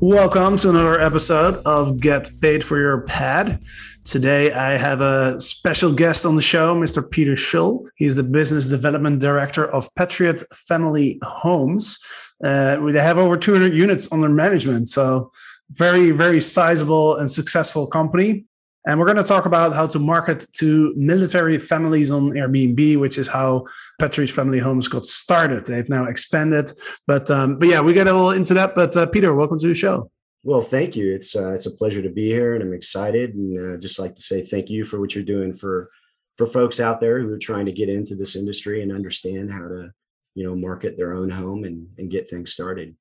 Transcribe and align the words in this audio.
Welcome 0.00 0.58
to 0.58 0.70
another 0.70 1.00
episode 1.00 1.56
of 1.66 2.00
Get 2.00 2.30
Paid 2.40 2.62
for 2.62 2.78
Your 2.78 3.00
Pad. 3.00 3.60
Today, 4.04 4.52
I 4.52 4.76
have 4.76 5.00
a 5.00 5.40
special 5.40 5.92
guest 5.92 6.24
on 6.24 6.36
the 6.36 6.40
show, 6.40 6.72
Mr. 6.72 7.10
Peter 7.10 7.34
Schull. 7.34 7.84
He's 7.96 8.14
the 8.14 8.22
business 8.22 8.68
development 8.68 9.18
director 9.18 9.68
of 9.68 9.92
Patriot 9.96 10.44
Family 10.54 11.18
Homes. 11.24 11.98
Uh, 12.44 12.78
they 12.92 13.00
have 13.00 13.18
over 13.18 13.36
200 13.36 13.74
units 13.74 14.12
under 14.12 14.28
management, 14.28 14.88
so 14.88 15.32
very, 15.70 16.12
very 16.12 16.40
sizable 16.40 17.16
and 17.16 17.28
successful 17.28 17.88
company. 17.88 18.44
And 18.88 18.98
we're 18.98 19.04
going 19.04 19.18
to 19.18 19.22
talk 19.22 19.44
about 19.44 19.74
how 19.74 19.86
to 19.86 19.98
market 19.98 20.46
to 20.54 20.94
military 20.96 21.58
families 21.58 22.10
on 22.10 22.30
Airbnb, 22.30 22.98
which 22.98 23.18
is 23.18 23.28
how 23.28 23.66
Patriot 24.00 24.30
Family 24.30 24.58
Homes 24.58 24.88
got 24.88 25.04
started. 25.04 25.66
They've 25.66 25.88
now 25.90 26.06
expanded, 26.06 26.72
but 27.06 27.30
um, 27.30 27.58
but 27.58 27.68
yeah, 27.68 27.82
we 27.82 27.92
get 27.92 28.06
a 28.06 28.12
little 28.14 28.30
into 28.30 28.54
that. 28.54 28.74
But 28.74 28.96
uh, 28.96 29.04
Peter, 29.04 29.34
welcome 29.34 29.58
to 29.58 29.68
the 29.68 29.74
show. 29.74 30.10
Well, 30.42 30.62
thank 30.62 30.96
you. 30.96 31.12
It's 31.12 31.36
uh, 31.36 31.52
it's 31.52 31.66
a 31.66 31.70
pleasure 31.70 32.00
to 32.00 32.08
be 32.08 32.30
here, 32.30 32.54
and 32.54 32.62
I'm 32.64 32.72
excited. 32.72 33.34
And 33.34 33.74
uh, 33.74 33.78
just 33.78 33.98
like 33.98 34.14
to 34.14 34.22
say 34.22 34.40
thank 34.40 34.70
you 34.70 34.86
for 34.86 34.98
what 34.98 35.14
you're 35.14 35.22
doing 35.22 35.52
for 35.52 35.90
for 36.38 36.46
folks 36.46 36.80
out 36.80 36.98
there 36.98 37.20
who 37.20 37.30
are 37.30 37.38
trying 37.38 37.66
to 37.66 37.72
get 37.72 37.90
into 37.90 38.14
this 38.14 38.36
industry 38.36 38.80
and 38.80 38.90
understand 38.90 39.52
how 39.52 39.68
to 39.68 39.92
you 40.34 40.46
know 40.46 40.56
market 40.56 40.96
their 40.96 41.12
own 41.12 41.28
home 41.28 41.64
and 41.64 41.88
and 41.98 42.10
get 42.10 42.30
things 42.30 42.54
started. 42.54 42.96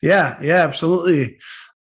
Yeah, 0.00 0.38
yeah, 0.40 0.62
absolutely. 0.62 1.38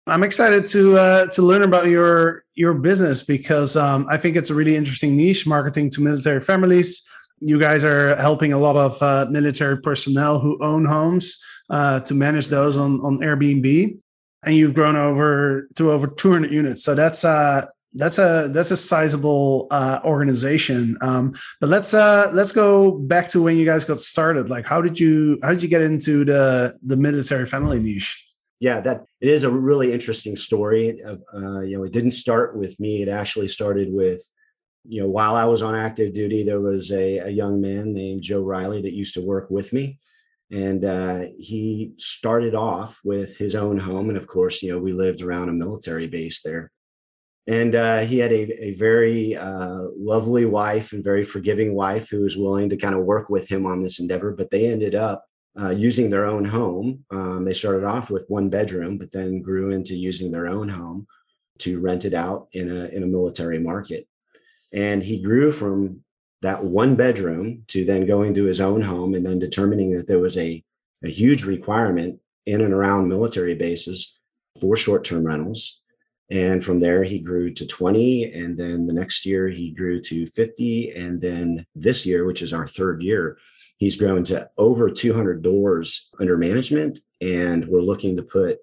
I'm 0.08 0.22
excited 0.22 0.66
to 0.68 0.96
uh, 0.98 1.26
to 1.28 1.42
learn 1.42 1.62
about 1.62 1.86
your 1.86 2.44
your 2.54 2.74
business 2.74 3.22
because 3.22 3.76
um, 3.76 4.06
I 4.08 4.16
think 4.16 4.36
it's 4.36 4.50
a 4.50 4.54
really 4.54 4.76
interesting 4.76 5.16
niche, 5.16 5.46
marketing 5.46 5.90
to 5.90 6.00
military 6.00 6.40
families. 6.40 7.08
You 7.40 7.58
guys 7.58 7.84
are 7.84 8.14
helping 8.16 8.52
a 8.52 8.58
lot 8.58 8.76
of 8.76 9.02
uh, 9.02 9.26
military 9.30 9.78
personnel 9.78 10.38
who 10.38 10.62
own 10.62 10.84
homes 10.84 11.42
uh, 11.70 12.00
to 12.00 12.14
manage 12.14 12.46
those 12.48 12.78
on 12.78 13.00
on 13.00 13.18
Airbnb, 13.18 13.98
and 14.44 14.54
you've 14.54 14.74
grown 14.74 14.94
over 14.94 15.68
to 15.74 15.90
over 15.90 16.06
200 16.06 16.52
units. 16.52 16.84
So 16.84 16.94
that's 16.94 17.24
uh 17.24 17.66
that's 17.94 18.18
a 18.18 18.48
that's 18.52 18.70
a 18.70 18.76
sizable 18.76 19.66
uh, 19.72 20.00
organization. 20.04 20.96
Um, 21.00 21.34
but 21.60 21.68
let's 21.68 21.94
uh, 21.94 22.30
let's 22.32 22.52
go 22.52 22.92
back 22.92 23.28
to 23.30 23.42
when 23.42 23.56
you 23.56 23.64
guys 23.64 23.84
got 23.84 24.00
started. 24.00 24.50
Like, 24.50 24.66
how 24.66 24.80
did 24.80 25.00
you 25.00 25.40
how 25.42 25.50
did 25.50 25.64
you 25.64 25.68
get 25.68 25.82
into 25.82 26.24
the 26.24 26.78
the 26.84 26.96
military 26.96 27.46
family 27.46 27.80
niche? 27.80 28.25
Yeah, 28.58 28.80
that 28.80 29.04
it 29.20 29.28
is 29.28 29.44
a 29.44 29.50
really 29.50 29.92
interesting 29.92 30.36
story. 30.36 31.02
Uh, 31.04 31.60
you 31.60 31.76
know, 31.76 31.84
it 31.84 31.92
didn't 31.92 32.12
start 32.12 32.56
with 32.56 32.78
me. 32.80 33.02
It 33.02 33.08
actually 33.08 33.48
started 33.48 33.92
with, 33.92 34.22
you 34.84 35.02
know, 35.02 35.08
while 35.08 35.34
I 35.34 35.44
was 35.44 35.62
on 35.62 35.74
active 35.74 36.14
duty, 36.14 36.42
there 36.42 36.60
was 36.60 36.90
a, 36.90 37.18
a 37.18 37.28
young 37.28 37.60
man 37.60 37.92
named 37.92 38.22
Joe 38.22 38.42
Riley 38.42 38.80
that 38.82 38.94
used 38.94 39.14
to 39.14 39.26
work 39.26 39.50
with 39.50 39.72
me, 39.72 39.98
and 40.50 40.84
uh, 40.84 41.24
he 41.38 41.92
started 41.98 42.54
off 42.54 43.00
with 43.04 43.36
his 43.36 43.54
own 43.54 43.78
home, 43.78 44.08
and 44.08 44.16
of 44.16 44.26
course, 44.26 44.62
you 44.62 44.72
know, 44.72 44.78
we 44.78 44.92
lived 44.92 45.20
around 45.22 45.48
a 45.48 45.52
military 45.52 46.06
base 46.06 46.40
there, 46.42 46.70
and 47.46 47.74
uh, 47.74 48.00
he 48.00 48.18
had 48.18 48.32
a, 48.32 48.64
a 48.68 48.72
very 48.74 49.36
uh, 49.36 49.82
lovely 49.98 50.46
wife 50.46 50.92
and 50.92 51.04
very 51.04 51.24
forgiving 51.24 51.74
wife 51.74 52.08
who 52.08 52.20
was 52.20 52.36
willing 52.36 52.70
to 52.70 52.76
kind 52.76 52.94
of 52.94 53.04
work 53.04 53.28
with 53.28 53.48
him 53.48 53.66
on 53.66 53.80
this 53.80 53.98
endeavor. 53.98 54.32
But 54.32 54.50
they 54.50 54.66
ended 54.66 54.94
up 54.94 55.24
uh, 55.60 55.70
using 55.70 56.10
their 56.10 56.26
own 56.26 56.44
home. 56.44 57.04
Um, 57.10 57.44
they 57.44 57.52
started 57.52 57.84
off 57.84 58.10
with 58.10 58.26
one 58.28 58.48
bedroom, 58.48 58.98
but 58.98 59.12
then 59.12 59.40
grew 59.40 59.70
into 59.70 59.94
using 59.94 60.30
their 60.30 60.46
own 60.46 60.68
home 60.68 61.06
to 61.58 61.80
rent 61.80 62.04
it 62.04 62.14
out 62.14 62.48
in 62.52 62.70
a 62.70 62.86
in 62.86 63.02
a 63.02 63.06
military 63.06 63.58
market. 63.58 64.06
And 64.72 65.02
he 65.02 65.22
grew 65.22 65.52
from 65.52 66.02
that 66.42 66.62
one 66.62 66.96
bedroom 66.96 67.62
to 67.68 67.84
then 67.84 68.06
going 68.06 68.34
to 68.34 68.44
his 68.44 68.60
own 68.60 68.82
home 68.82 69.14
and 69.14 69.24
then 69.24 69.38
determining 69.38 69.96
that 69.96 70.06
there 70.06 70.18
was 70.18 70.36
a, 70.36 70.62
a 71.02 71.08
huge 71.08 71.44
requirement 71.44 72.20
in 72.44 72.60
and 72.60 72.74
around 72.74 73.08
military 73.08 73.54
bases 73.54 74.18
for 74.60 74.76
short-term 74.76 75.24
rentals. 75.24 75.82
And 76.30 76.62
from 76.62 76.80
there, 76.80 77.04
he 77.04 77.20
grew 77.20 77.52
to 77.54 77.66
20. 77.66 78.32
And 78.32 78.58
then 78.58 78.86
the 78.86 78.92
next 78.92 79.24
year, 79.24 79.48
he 79.48 79.70
grew 79.70 80.00
to 80.02 80.26
50. 80.26 80.90
And 80.90 81.20
then 81.20 81.64
this 81.74 82.04
year, 82.04 82.26
which 82.26 82.42
is 82.42 82.52
our 82.52 82.66
third 82.66 83.02
year, 83.02 83.38
He's 83.78 83.96
grown 83.96 84.24
to 84.24 84.48
over 84.56 84.90
200 84.90 85.42
doors 85.42 86.10
under 86.18 86.38
management, 86.38 86.98
and 87.20 87.66
we're 87.68 87.82
looking 87.82 88.16
to 88.16 88.22
put 88.22 88.58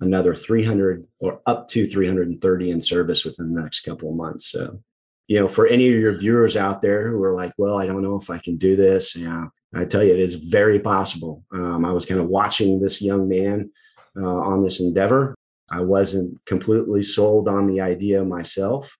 another 0.00 0.34
300 0.34 1.06
or 1.20 1.40
up 1.46 1.68
to 1.68 1.86
330 1.86 2.70
in 2.70 2.80
service 2.80 3.24
within 3.24 3.54
the 3.54 3.62
next 3.62 3.80
couple 3.80 4.10
of 4.10 4.16
months. 4.16 4.50
So, 4.50 4.80
you 5.28 5.40
know, 5.40 5.48
for 5.48 5.66
any 5.66 5.88
of 5.88 5.94
your 5.94 6.16
viewers 6.16 6.56
out 6.56 6.80
there 6.80 7.08
who 7.08 7.22
are 7.22 7.34
like, 7.34 7.52
well, 7.58 7.78
I 7.78 7.86
don't 7.86 8.02
know 8.02 8.16
if 8.16 8.30
I 8.30 8.38
can 8.38 8.56
do 8.56 8.76
this, 8.76 9.16
yeah, 9.16 9.46
I 9.74 9.84
tell 9.84 10.04
you, 10.04 10.12
it 10.12 10.20
is 10.20 10.36
very 10.36 10.78
possible. 10.78 11.44
Um, 11.52 11.84
I 11.84 11.92
was 11.92 12.06
kind 12.06 12.20
of 12.20 12.28
watching 12.28 12.80
this 12.80 13.02
young 13.02 13.28
man 13.28 13.70
uh, 14.16 14.38
on 14.38 14.62
this 14.62 14.80
endeavor. 14.80 15.34
I 15.70 15.80
wasn't 15.80 16.44
completely 16.44 17.02
sold 17.02 17.48
on 17.48 17.66
the 17.66 17.80
idea 17.80 18.24
myself. 18.24 18.96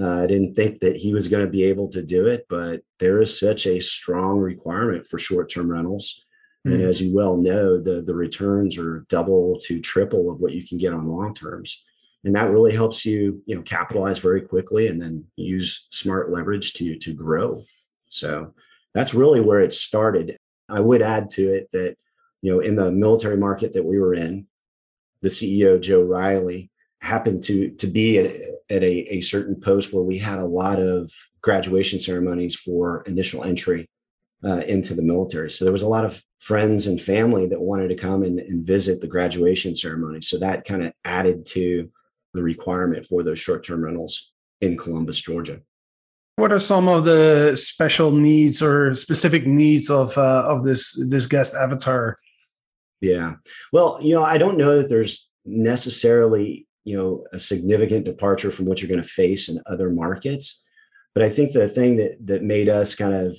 Uh, 0.00 0.22
I 0.22 0.26
didn't 0.26 0.54
think 0.54 0.78
that 0.80 0.96
he 0.96 1.12
was 1.12 1.26
going 1.26 1.44
to 1.44 1.50
be 1.50 1.64
able 1.64 1.88
to 1.88 2.02
do 2.02 2.26
it, 2.26 2.46
but 2.48 2.82
there 3.00 3.20
is 3.20 3.38
such 3.38 3.66
a 3.66 3.80
strong 3.80 4.38
requirement 4.38 5.04
for 5.06 5.18
short-term 5.18 5.70
rentals. 5.70 6.24
Mm-hmm. 6.66 6.76
And 6.76 6.84
as 6.84 7.00
you 7.00 7.14
well 7.14 7.36
know, 7.36 7.80
the 7.80 8.00
the 8.02 8.14
returns 8.14 8.78
are 8.78 9.04
double 9.08 9.58
to 9.64 9.80
triple 9.80 10.30
of 10.30 10.40
what 10.40 10.52
you 10.52 10.66
can 10.66 10.78
get 10.78 10.92
on 10.92 11.08
long 11.08 11.34
terms. 11.34 11.84
And 12.24 12.34
that 12.34 12.50
really 12.50 12.72
helps 12.72 13.06
you, 13.06 13.42
you 13.46 13.54
know, 13.54 13.62
capitalize 13.62 14.18
very 14.18 14.42
quickly 14.42 14.88
and 14.88 15.00
then 15.00 15.24
use 15.36 15.88
smart 15.90 16.30
leverage 16.30 16.74
to 16.74 16.96
to 16.96 17.12
grow. 17.12 17.62
So 18.08 18.54
that's 18.94 19.14
really 19.14 19.40
where 19.40 19.60
it 19.60 19.72
started. 19.72 20.36
I 20.68 20.80
would 20.80 21.02
add 21.02 21.28
to 21.30 21.52
it 21.54 21.70
that, 21.72 21.96
you 22.42 22.52
know, 22.52 22.60
in 22.60 22.76
the 22.76 22.92
military 22.92 23.36
market 23.36 23.72
that 23.72 23.84
we 23.84 23.98
were 23.98 24.14
in, 24.14 24.46
the 25.22 25.28
CEO 25.28 25.80
Joe 25.80 26.02
Riley 26.02 26.70
happened 27.00 27.42
to 27.44 27.70
to 27.70 27.86
be 27.86 28.18
at, 28.18 28.26
at 28.70 28.82
a, 28.82 29.14
a 29.14 29.20
certain 29.20 29.54
post 29.60 29.92
where 29.92 30.02
we 30.02 30.18
had 30.18 30.38
a 30.38 30.46
lot 30.46 30.78
of 30.78 31.10
graduation 31.42 32.00
ceremonies 32.00 32.56
for 32.56 33.02
initial 33.02 33.44
entry 33.44 33.88
uh, 34.44 34.62
into 34.66 34.94
the 34.94 35.02
military. 35.02 35.50
So 35.50 35.64
there 35.64 35.72
was 35.72 35.82
a 35.82 35.88
lot 35.88 36.04
of 36.04 36.22
friends 36.40 36.86
and 36.86 37.00
family 37.00 37.46
that 37.48 37.60
wanted 37.60 37.88
to 37.88 37.96
come 37.96 38.22
and, 38.22 38.38
and 38.38 38.66
visit 38.66 39.00
the 39.00 39.06
graduation 39.08 39.74
ceremony. 39.74 40.20
So 40.20 40.38
that 40.38 40.64
kind 40.64 40.84
of 40.84 40.92
added 41.04 41.46
to 41.46 41.90
the 42.34 42.42
requirement 42.42 43.06
for 43.06 43.22
those 43.22 43.40
short-term 43.40 43.82
rentals 43.82 44.32
in 44.60 44.76
Columbus, 44.76 45.20
Georgia. 45.20 45.60
What 46.36 46.52
are 46.52 46.60
some 46.60 46.86
of 46.86 47.04
the 47.04 47.56
special 47.56 48.12
needs 48.12 48.62
or 48.62 48.94
specific 48.94 49.44
needs 49.44 49.90
of 49.90 50.16
uh, 50.16 50.44
of 50.46 50.62
this 50.62 50.94
this 51.08 51.26
guest 51.26 51.54
avatar? 51.54 52.18
Yeah, 53.00 53.36
well, 53.72 53.98
you 54.00 54.14
know, 54.14 54.22
I 54.22 54.38
don't 54.38 54.56
know 54.56 54.78
that 54.78 54.88
there's 54.88 55.28
necessarily 55.44 56.67
you 56.88 56.96
know 56.96 57.24
a 57.32 57.38
significant 57.38 58.06
departure 58.06 58.50
from 58.50 58.64
what 58.64 58.80
you're 58.80 58.88
going 58.88 59.02
to 59.02 59.16
face 59.22 59.48
in 59.50 59.60
other 59.66 59.90
markets. 59.90 60.64
But 61.14 61.22
i 61.24 61.28
think 61.28 61.52
the 61.52 61.68
thing 61.68 61.96
that 61.96 62.12
that 62.26 62.42
made 62.42 62.68
us 62.68 62.94
kind 62.94 63.14
of 63.14 63.36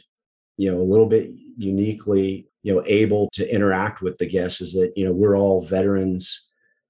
you 0.58 0.72
know 0.72 0.78
a 0.78 0.90
little 0.92 1.08
bit 1.08 1.32
uniquely 1.58 2.48
you 2.64 2.74
know 2.74 2.84
able 2.86 3.30
to 3.34 3.54
interact 3.56 4.02
with 4.02 4.18
the 4.18 4.28
guests 4.28 4.62
is 4.62 4.74
that 4.74 4.92
you 4.96 5.06
know 5.06 5.14
we're 5.14 5.38
all 5.38 5.66
veterans 5.66 6.24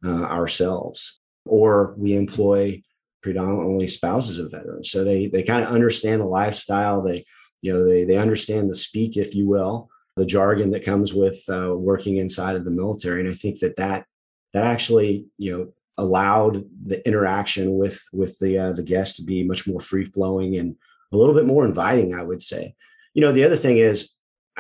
uh, 0.06 0.26
ourselves 0.40 1.20
or 1.46 1.96
we 1.98 2.14
employ 2.16 2.82
predominantly 3.22 3.88
spouses 3.88 4.40
of 4.40 4.52
veterans. 4.52 4.90
So 4.92 5.04
they 5.04 5.28
they 5.28 5.44
kind 5.44 5.64
of 5.64 5.70
understand 5.70 6.22
the 6.22 6.26
lifestyle. 6.42 7.02
They 7.02 7.26
you 7.62 7.72
know 7.72 7.86
they 7.86 8.04
they 8.04 8.18
understand 8.18 8.70
the 8.70 8.76
speak 8.76 9.16
if 9.16 9.34
you 9.34 9.48
will 9.48 9.90
the 10.18 10.26
jargon 10.26 10.72
that 10.72 10.84
comes 10.84 11.14
with 11.14 11.42
uh, 11.48 11.74
working 11.78 12.18
inside 12.18 12.58
of 12.58 12.66
the 12.66 12.78
military. 12.82 13.22
And 13.22 13.32
i 13.32 13.34
think 13.34 13.60
that 13.60 13.78
that 13.78 14.06
that 14.54 14.66
actually 14.66 15.26
you 15.38 15.52
know 15.52 15.68
allowed 16.00 16.64
the 16.86 17.06
interaction 17.08 17.78
with 17.78 18.02
with 18.14 18.38
the 18.40 18.58
uh, 18.58 18.72
the 18.74 18.84
guest 18.84 19.18
to 19.18 19.24
be 19.24 19.44
much 19.44 19.68
more 19.68 19.80
free 19.80 20.06
flowing 20.06 20.58
and 20.58 20.76
a 21.12 21.18
little 21.18 21.36
bit 21.36 21.46
more 21.46 21.66
inviting. 21.66 22.14
I 22.14 22.24
would 22.24 22.42
say. 22.42 22.76
You 23.14 23.22
know, 23.22 23.32
the 23.32 23.44
other 23.44 23.56
thing 23.56 23.78
is 23.78 24.16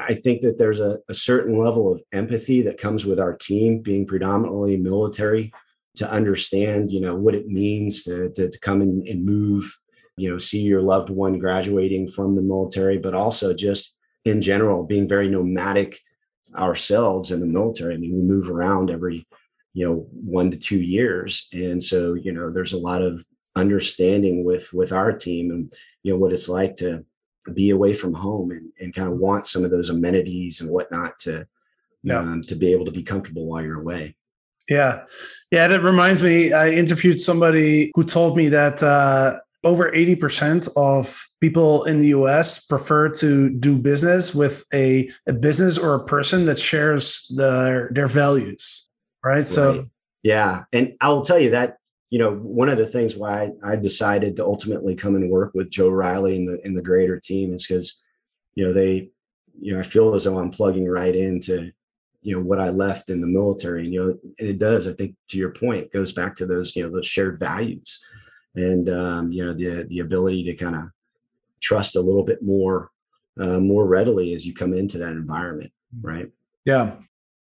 I 0.07 0.13
think 0.13 0.41
that 0.41 0.57
there's 0.57 0.79
a, 0.79 0.99
a, 1.09 1.13
certain 1.13 1.61
level 1.61 1.91
of 1.91 2.01
empathy 2.13 2.61
that 2.63 2.79
comes 2.79 3.05
with 3.05 3.19
our 3.19 3.35
team 3.35 3.79
being 3.79 4.05
predominantly 4.05 4.77
military 4.77 5.51
to 5.95 6.09
understand, 6.09 6.91
you 6.91 7.01
know, 7.01 7.15
what 7.15 7.35
it 7.35 7.47
means 7.47 8.03
to, 8.03 8.29
to, 8.31 8.49
to 8.49 8.59
come 8.59 8.81
and 8.81 9.25
move, 9.25 9.75
you 10.17 10.29
know, 10.29 10.37
see 10.37 10.61
your 10.61 10.81
loved 10.81 11.09
one 11.09 11.39
graduating 11.39 12.07
from 12.07 12.35
the 12.35 12.41
military, 12.41 12.97
but 12.97 13.13
also 13.13 13.53
just 13.53 13.97
in 14.25 14.41
general, 14.41 14.83
being 14.83 15.07
very 15.07 15.27
nomadic 15.27 15.99
ourselves 16.55 17.31
in 17.31 17.39
the 17.39 17.45
military. 17.45 17.95
I 17.95 17.97
mean, 17.97 18.15
we 18.15 18.21
move 18.21 18.49
around 18.49 18.89
every, 18.89 19.27
you 19.73 19.87
know, 19.87 20.07
one 20.11 20.51
to 20.51 20.57
two 20.57 20.81
years. 20.81 21.47
And 21.53 21.83
so, 21.83 22.13
you 22.13 22.31
know, 22.31 22.51
there's 22.51 22.73
a 22.73 22.77
lot 22.77 23.01
of 23.01 23.25
understanding 23.55 24.43
with 24.43 24.71
with 24.73 24.91
our 24.91 25.11
team 25.11 25.51
and 25.51 25.73
you 26.03 26.11
know 26.13 26.17
what 26.17 26.31
it's 26.31 26.47
like 26.47 26.75
to 26.77 27.03
be 27.53 27.71
away 27.71 27.93
from 27.93 28.13
home 28.13 28.51
and, 28.51 28.71
and 28.79 28.93
kind 28.93 29.11
of 29.11 29.17
want 29.17 29.47
some 29.47 29.65
of 29.65 29.71
those 29.71 29.89
amenities 29.89 30.61
and 30.61 30.69
whatnot 30.69 31.17
to 31.19 31.47
yeah. 32.03 32.19
um, 32.19 32.43
to 32.43 32.55
be 32.55 32.71
able 32.71 32.85
to 32.85 32.91
be 32.91 33.03
comfortable 33.03 33.45
while 33.45 33.63
you're 33.63 33.81
away. 33.81 34.15
Yeah, 34.69 35.05
yeah. 35.51 35.67
That 35.67 35.81
reminds 35.81 36.21
me. 36.21 36.53
I 36.53 36.69
interviewed 36.69 37.19
somebody 37.19 37.91
who 37.95 38.03
told 38.03 38.37
me 38.37 38.49
that 38.49 38.83
uh, 38.83 39.39
over 39.63 39.93
eighty 39.95 40.15
percent 40.15 40.67
of 40.75 41.19
people 41.41 41.85
in 41.85 42.01
the 42.01 42.09
U.S. 42.09 42.65
prefer 42.65 43.09
to 43.09 43.49
do 43.49 43.79
business 43.79 44.35
with 44.35 44.63
a, 44.73 45.09
a 45.27 45.33
business 45.33 45.77
or 45.77 45.95
a 45.95 46.05
person 46.05 46.45
that 46.45 46.59
shares 46.59 47.33
their 47.35 47.89
their 47.93 48.07
values. 48.07 48.88
Right. 49.23 49.37
right. 49.37 49.47
So 49.47 49.89
yeah, 50.23 50.63
and 50.73 50.95
I'll 51.01 51.21
tell 51.21 51.39
you 51.39 51.51
that 51.51 51.79
you 52.09 52.17
know, 52.17 52.33
one 52.33 52.69
of 52.69 52.77
the 52.77 52.87
things 52.87 53.15
why 53.15 53.51
I, 53.63 53.75
decided 53.75 54.35
to 54.35 54.45
ultimately 54.45 54.95
come 54.95 55.15
and 55.15 55.29
work 55.29 55.53
with 55.53 55.69
Joe 55.69 55.89
Riley 55.89 56.35
and 56.35 56.47
the 56.47 56.59
in 56.65 56.73
the 56.73 56.81
greater 56.81 57.19
team 57.19 57.53
is 57.53 57.67
because, 57.67 58.01
you 58.55 58.63
know, 58.63 58.73
they, 58.73 59.11
you 59.59 59.73
know, 59.73 59.79
I 59.79 59.83
feel 59.83 60.15
as 60.15 60.23
though 60.23 60.39
I'm 60.39 60.49
plugging 60.49 60.87
right 60.87 61.15
into, 61.15 61.71
you 62.21 62.35
know, 62.35 62.41
what 62.41 62.59
I 62.59 62.69
left 62.69 63.11
in 63.11 63.21
the 63.21 63.27
military. 63.27 63.83
And, 63.83 63.93
you 63.93 64.01
know, 64.01 64.19
and 64.39 64.49
it 64.49 64.57
does, 64.57 64.87
I 64.87 64.93
think 64.93 65.15
to 65.29 65.37
your 65.37 65.51
point, 65.51 65.93
goes 65.93 66.11
back 66.11 66.35
to 66.37 66.47
those, 66.47 66.75
you 66.75 66.83
know, 66.83 66.89
those 66.89 67.07
shared 67.07 67.37
values 67.37 68.01
and 68.55 68.89
um, 68.89 69.31
you 69.31 69.45
know, 69.45 69.53
the 69.53 69.85
the 69.89 69.99
ability 69.99 70.43
to 70.45 70.55
kind 70.55 70.75
of 70.75 70.83
trust 71.61 71.95
a 71.95 72.01
little 72.01 72.23
bit 72.23 72.41
more 72.41 72.89
uh, 73.39 73.59
more 73.59 73.85
readily 73.85 74.33
as 74.33 74.47
you 74.47 74.53
come 74.53 74.73
into 74.73 74.97
that 74.97 75.11
environment. 75.11 75.71
Right. 76.01 76.31
Yeah. 76.65 76.95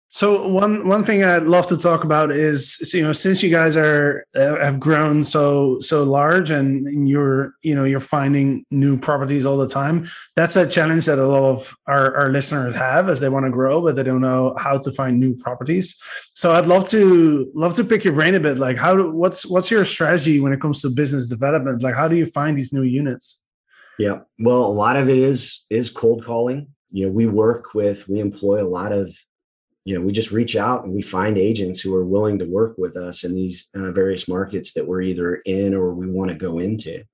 So 0.10 0.48
one 0.48 0.88
one 0.88 1.04
thing 1.04 1.26
I'd 1.26 1.44
love 1.44 1.68
to 1.68 1.76
talk 1.78 2.06
about 2.06 2.32
is 2.32 2.94
you 2.94 3.04
know 3.04 3.12
since 3.12 3.44
you 3.44 3.50
guys 3.50 3.76
are 3.76 4.26
uh, 4.36 4.58
have 4.58 4.80
grown 4.80 5.22
so 5.22 5.80
so 5.82 6.04
large 6.04 6.50
and 6.50 7.10
you're 7.10 7.56
you 7.62 7.76
know 7.76 7.84
you're 7.84 8.00
finding 8.00 8.64
new 8.72 8.98
properties 8.98 9.46
all 9.46 9.58
the 9.58 9.68
time 9.68 10.08
that's 10.38 10.56
a 10.56 10.66
challenge 10.66 11.06
that 11.08 11.20
a 11.20 11.28
lot 11.28 11.44
of 11.44 11.76
our, 11.88 12.16
our 12.16 12.30
listeners 12.30 12.74
have 12.74 13.10
as 13.10 13.20
they 13.20 13.28
want 13.28 13.46
to 13.46 13.52
grow 13.52 13.82
but 13.82 13.98
they 13.98 14.04
don't 14.04 14.22
know 14.22 14.56
how 14.58 14.78
to 14.78 14.92
find 14.94 15.20
new 15.20 15.36
properties. 15.36 16.02
So 16.34 16.54
I'd 16.54 16.68
love 16.68 16.88
to 16.90 17.52
love 17.54 17.74
to 17.74 17.84
pick 17.84 18.06
your 18.06 18.14
brain 18.14 18.36
a 18.36 18.40
bit 18.40 18.58
like 18.58 18.78
how 18.78 18.96
do, 18.96 19.12
what's 19.12 19.46
what's 19.46 19.70
your 19.70 19.84
strategy 19.84 20.40
when 20.40 20.54
it 20.54 20.62
comes 20.62 20.82
to 20.84 20.90
business 20.90 21.28
development 21.28 21.84
like 21.84 21.96
how 21.96 22.08
do 22.08 22.16
you 22.16 22.28
find 22.28 22.58
these 22.58 22.72
new 22.72 22.84
units? 22.84 23.44
Yeah, 24.00 24.20
well 24.40 24.64
a 24.66 24.72
lot 24.72 24.96
of 24.96 25.10
it 25.10 25.18
is 25.18 25.66
is 25.70 25.90
cold 25.90 26.24
calling. 26.24 26.68
You 26.92 27.08
know 27.08 27.12
we 27.12 27.28
work 27.28 27.74
with 27.74 28.08
we 28.08 28.22
employ 28.22 28.64
a 28.64 28.70
lot 28.70 28.94
of 28.94 29.14
you 29.88 29.98
know 29.98 30.02
we 30.02 30.12
just 30.12 30.32
reach 30.32 30.58
out 30.58 30.84
and 30.84 30.94
we 30.94 31.02
find 31.02 31.38
agents 31.38 31.80
who 31.80 31.96
are 31.96 32.04
willing 32.04 32.38
to 32.38 32.46
work 32.46 32.76
with 32.78 32.98
us 32.98 33.24
in 33.24 33.34
these 33.34 33.70
uh, 33.74 33.90
various 33.92 34.28
markets 34.28 34.74
that 34.74 34.86
we're 34.86 35.02
either 35.02 35.36
in 35.46 35.74
or 35.74 35.94
we 35.94 36.12
want 36.12 36.30
to 36.30 36.36
go 36.36 36.60
into. 36.60 37.06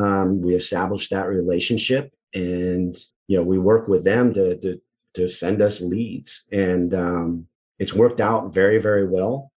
Um, 0.00 0.40
we 0.40 0.54
establish 0.54 1.10
that 1.10 1.28
relationship 1.28 2.10
and 2.32 2.96
you 3.28 3.36
know 3.36 3.42
we 3.42 3.58
work 3.58 3.86
with 3.86 4.02
them 4.02 4.32
to 4.32 4.56
to, 4.60 4.80
to 5.12 5.28
send 5.28 5.60
us 5.60 5.82
leads. 5.82 6.46
And 6.50 6.94
um, 6.94 7.46
it's 7.78 7.92
worked 7.92 8.22
out 8.22 8.54
very 8.54 8.78
very 8.78 9.06
well. 9.06 9.52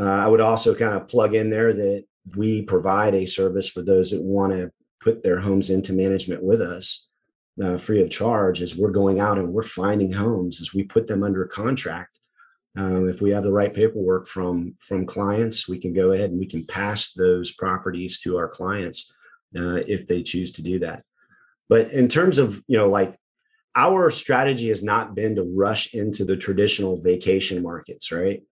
Uh, 0.00 0.04
i 0.24 0.26
would 0.26 0.40
also 0.40 0.74
kind 0.74 0.94
of 0.94 1.06
plug 1.06 1.34
in 1.34 1.50
there 1.50 1.74
that 1.74 2.04
we 2.34 2.62
provide 2.62 3.14
a 3.14 3.26
service 3.26 3.68
for 3.68 3.82
those 3.82 4.10
that 4.10 4.22
want 4.22 4.54
to 4.54 4.72
put 5.00 5.22
their 5.22 5.38
homes 5.38 5.68
into 5.68 5.92
management 5.92 6.42
with 6.42 6.62
us 6.62 7.08
uh, 7.62 7.76
free 7.76 8.02
of 8.02 8.10
charge 8.10 8.62
as 8.62 8.76
we're 8.76 8.90
going 8.90 9.20
out 9.20 9.38
and 9.38 9.48
we're 9.48 9.62
finding 9.62 10.12
homes 10.12 10.60
as 10.60 10.74
we 10.74 10.82
put 10.82 11.06
them 11.06 11.22
under 11.22 11.46
contract. 11.46 12.18
Um, 12.76 13.08
if 13.08 13.20
we 13.20 13.30
have 13.30 13.44
the 13.44 13.52
right 13.52 13.72
paperwork 13.72 14.26
from 14.26 14.74
from 14.80 15.06
clients, 15.06 15.68
we 15.68 15.78
can 15.78 15.92
go 15.92 16.12
ahead 16.12 16.30
and 16.30 16.40
we 16.40 16.46
can 16.46 16.66
pass 16.66 17.12
those 17.12 17.52
properties 17.52 18.18
to 18.20 18.36
our 18.36 18.48
clients 18.48 19.12
uh, 19.56 19.82
if 19.86 20.08
they 20.08 20.22
choose 20.22 20.50
to 20.52 20.62
do 20.62 20.80
that. 20.80 21.04
But 21.68 21.92
in 21.92 22.08
terms 22.08 22.38
of 22.38 22.62
you 22.66 22.76
know 22.76 22.88
like 22.88 23.16
our 23.76 24.10
strategy 24.10 24.68
has 24.68 24.82
not 24.82 25.14
been 25.14 25.36
to 25.36 25.42
rush 25.42 25.94
into 25.94 26.24
the 26.24 26.36
traditional 26.36 27.00
vacation 27.00 27.62
markets, 27.62 28.10
right? 28.10 28.42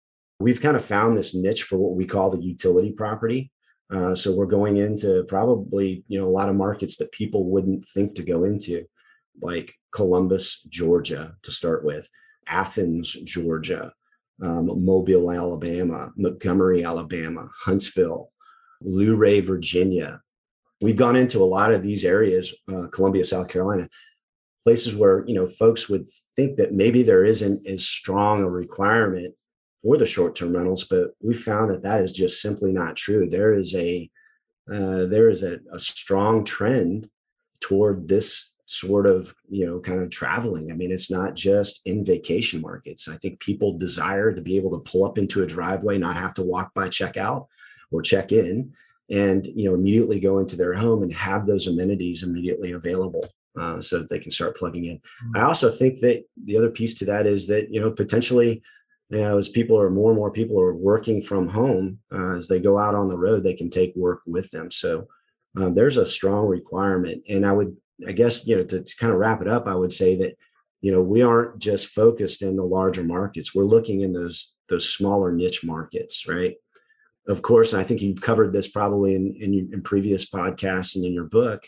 We've 0.41 0.61
kind 0.61 0.77
of 0.77 0.85
found 0.85 1.17
this 1.17 1.35
niche 1.35 1.63
for 1.65 1.77
what 1.77 1.97
we 1.97 2.07
call 2.07 2.31
the 2.31 2.43
utility 2.43 2.93
property. 2.93 3.51
Uh, 3.93 4.15
so 4.15 4.35
we're 4.35 4.47
going 4.47 4.77
into 4.77 5.25
probably 5.25 6.05
you 6.07 6.21
know 6.21 6.29
a 6.29 6.31
lot 6.31 6.49
of 6.49 6.55
markets 6.55 6.97
that 6.99 7.11
people 7.11 7.51
wouldn't 7.51 7.85
think 7.87 8.15
to 8.15 8.23
go 8.23 8.45
into 8.45 8.85
like 9.41 9.75
Columbus, 9.93 10.63
Georgia, 10.63 11.35
to 11.43 11.51
start 11.51 11.85
with, 11.85 12.09
Athens, 12.47 13.13
Georgia, 13.25 13.93
um, 14.43 14.85
Mobile, 14.85 15.31
Alabama, 15.31 16.13
Montgomery, 16.17 16.85
Alabama, 16.85 17.49
Huntsville, 17.65 18.31
Luray, 18.81 19.41
Virginia. 19.41 20.21
We've 20.81 20.97
gone 20.97 21.17
into 21.17 21.43
a 21.43 21.45
lot 21.45 21.73
of 21.73 21.83
these 21.83 22.05
areas, 22.05 22.55
uh, 22.73 22.89
Columbia, 22.89 23.25
South 23.25 23.49
Carolina, 23.49 23.89
places 24.63 24.95
where 24.95 25.25
you 25.27 25.35
know 25.35 25.47
folks 25.47 25.89
would 25.89 26.07
think 26.37 26.57
that 26.57 26.73
maybe 26.73 27.03
there 27.03 27.25
isn't 27.25 27.67
as 27.67 27.87
strong 27.87 28.43
a 28.43 28.51
requirement 28.51 29.35
for 29.83 29.97
the 29.97 30.07
short-term 30.07 30.55
rentals, 30.55 30.85
but 30.85 31.11
we 31.21 31.35
found 31.35 31.71
that 31.71 31.83
that 31.83 32.01
is 32.01 32.13
just 32.13 32.41
simply 32.41 32.73
not 32.73 32.97
true. 32.97 33.29
There 33.29 33.55
is 33.55 33.75
a 33.75 34.11
uh, 34.73 35.07
there 35.07 35.29
is 35.29 35.43
a, 35.43 35.59
a 35.73 35.79
strong 35.79 36.45
trend 36.45 37.09
toward 37.61 38.09
this 38.09 38.52
sort 38.73 39.07
of 39.07 39.35
you 39.49 39.67
know 39.67 39.81
kind 39.81 40.01
of 40.03 40.11
traveling. 40.11 40.71
I 40.71 40.75
mean 40.75 40.91
it's 40.91 41.11
not 41.11 41.35
just 41.35 41.83
in 41.85 42.05
vacation 42.05 42.61
markets. 42.61 43.09
I 43.09 43.17
think 43.17 43.41
people 43.41 43.77
desire 43.79 44.33
to 44.33 44.41
be 44.41 44.57
able 44.57 44.71
to 44.73 44.91
pull 44.91 45.05
up 45.05 45.19
into 45.19 45.43
a 45.43 45.47
driveway 45.47 45.99
not 45.99 46.17
have 46.17 46.35
to 46.35 46.43
walk 46.43 46.73
by 46.75 46.89
checkout 46.89 47.47
or 47.91 48.03
check 48.03 48.33
in 48.33 48.73
and 49.11 49.47
you 49.47 49.65
know 49.65 49.75
immediately 49.75 50.19
go 50.19 50.39
into 50.39 50.57
their 50.57 50.75
home 50.75 51.03
and 51.03 51.13
have 51.13 51.47
those 51.47 51.67
amenities 51.67 52.23
immediately 52.23 52.73
available 52.73 53.29
uh, 53.59 53.81
so 53.81 53.99
that 53.99 54.09
they 54.09 54.19
can 54.19 54.31
start 54.31 54.57
plugging 54.57 54.87
in. 54.87 54.97
Mm-hmm. 54.97 55.37
i 55.37 55.43
also 55.43 55.71
think 55.71 56.01
that 56.01 56.25
the 56.45 56.57
other 56.57 56.71
piece 56.71 56.95
to 56.95 57.05
that 57.05 57.27
is 57.27 57.47
that 57.49 57.73
you 57.73 57.81
know 57.81 57.91
potentially 57.91 58.63
you 59.11 59.19
know, 59.19 59.37
as 59.37 59.51
people 59.51 59.79
are 59.79 59.91
more 59.91 60.11
and 60.11 60.19
more 60.19 60.31
people 60.31 60.59
are 60.59 60.75
working 60.75 61.21
from 61.21 61.47
home 61.47 61.99
uh, 62.13 62.37
as 62.37 62.49
they 62.49 62.59
go 62.59 62.79
out 62.79 62.95
on 62.95 63.09
the 63.09 63.19
road 63.19 63.45
they 63.45 63.55
can 63.55 63.69
take 63.69 63.95
work 63.95 64.23
with 64.27 64.51
them. 64.51 64.71
So 64.71 65.07
um, 65.57 65.75
there's 65.75 65.99
a 65.99 66.07
strong 66.07 66.47
requirement 66.47 67.23
and 67.29 67.45
i 67.45 67.53
would 67.53 67.77
I 68.07 68.13
guess, 68.13 68.47
you 68.47 68.57
know, 68.57 68.65
to, 68.65 68.83
to 68.83 68.97
kind 68.97 69.13
of 69.13 69.19
wrap 69.19 69.41
it 69.41 69.49
up, 69.49 69.67
I 69.67 69.75
would 69.75 69.93
say 69.93 70.17
that, 70.17 70.37
you 70.81 70.91
know, 70.91 71.03
we 71.03 71.23
aren't 71.23 71.59
just 71.59 71.89
focused 71.89 72.43
in 72.43 72.57
the 72.57 72.65
larger 72.65 73.05
markets. 73.05 73.55
We're 73.55 73.65
looking 73.65 74.01
in 74.01 74.13
those 74.13 74.55
those 74.69 74.89
smaller 74.89 75.33
niche 75.33 75.65
markets, 75.65 76.27
right? 76.27 76.57
Of 77.29 77.43
course, 77.43 77.75
I 77.75 77.85
think 77.85 78.03
you've 78.03 78.21
covered 78.21 78.53
this 78.53 78.69
probably 78.69 79.15
in 79.15 79.37
in, 79.37 79.71
in 79.73 79.83
previous 79.83 80.29
podcasts 80.29 80.97
and 80.97 81.05
in 81.05 81.13
your 81.13 81.25
book. 81.27 81.67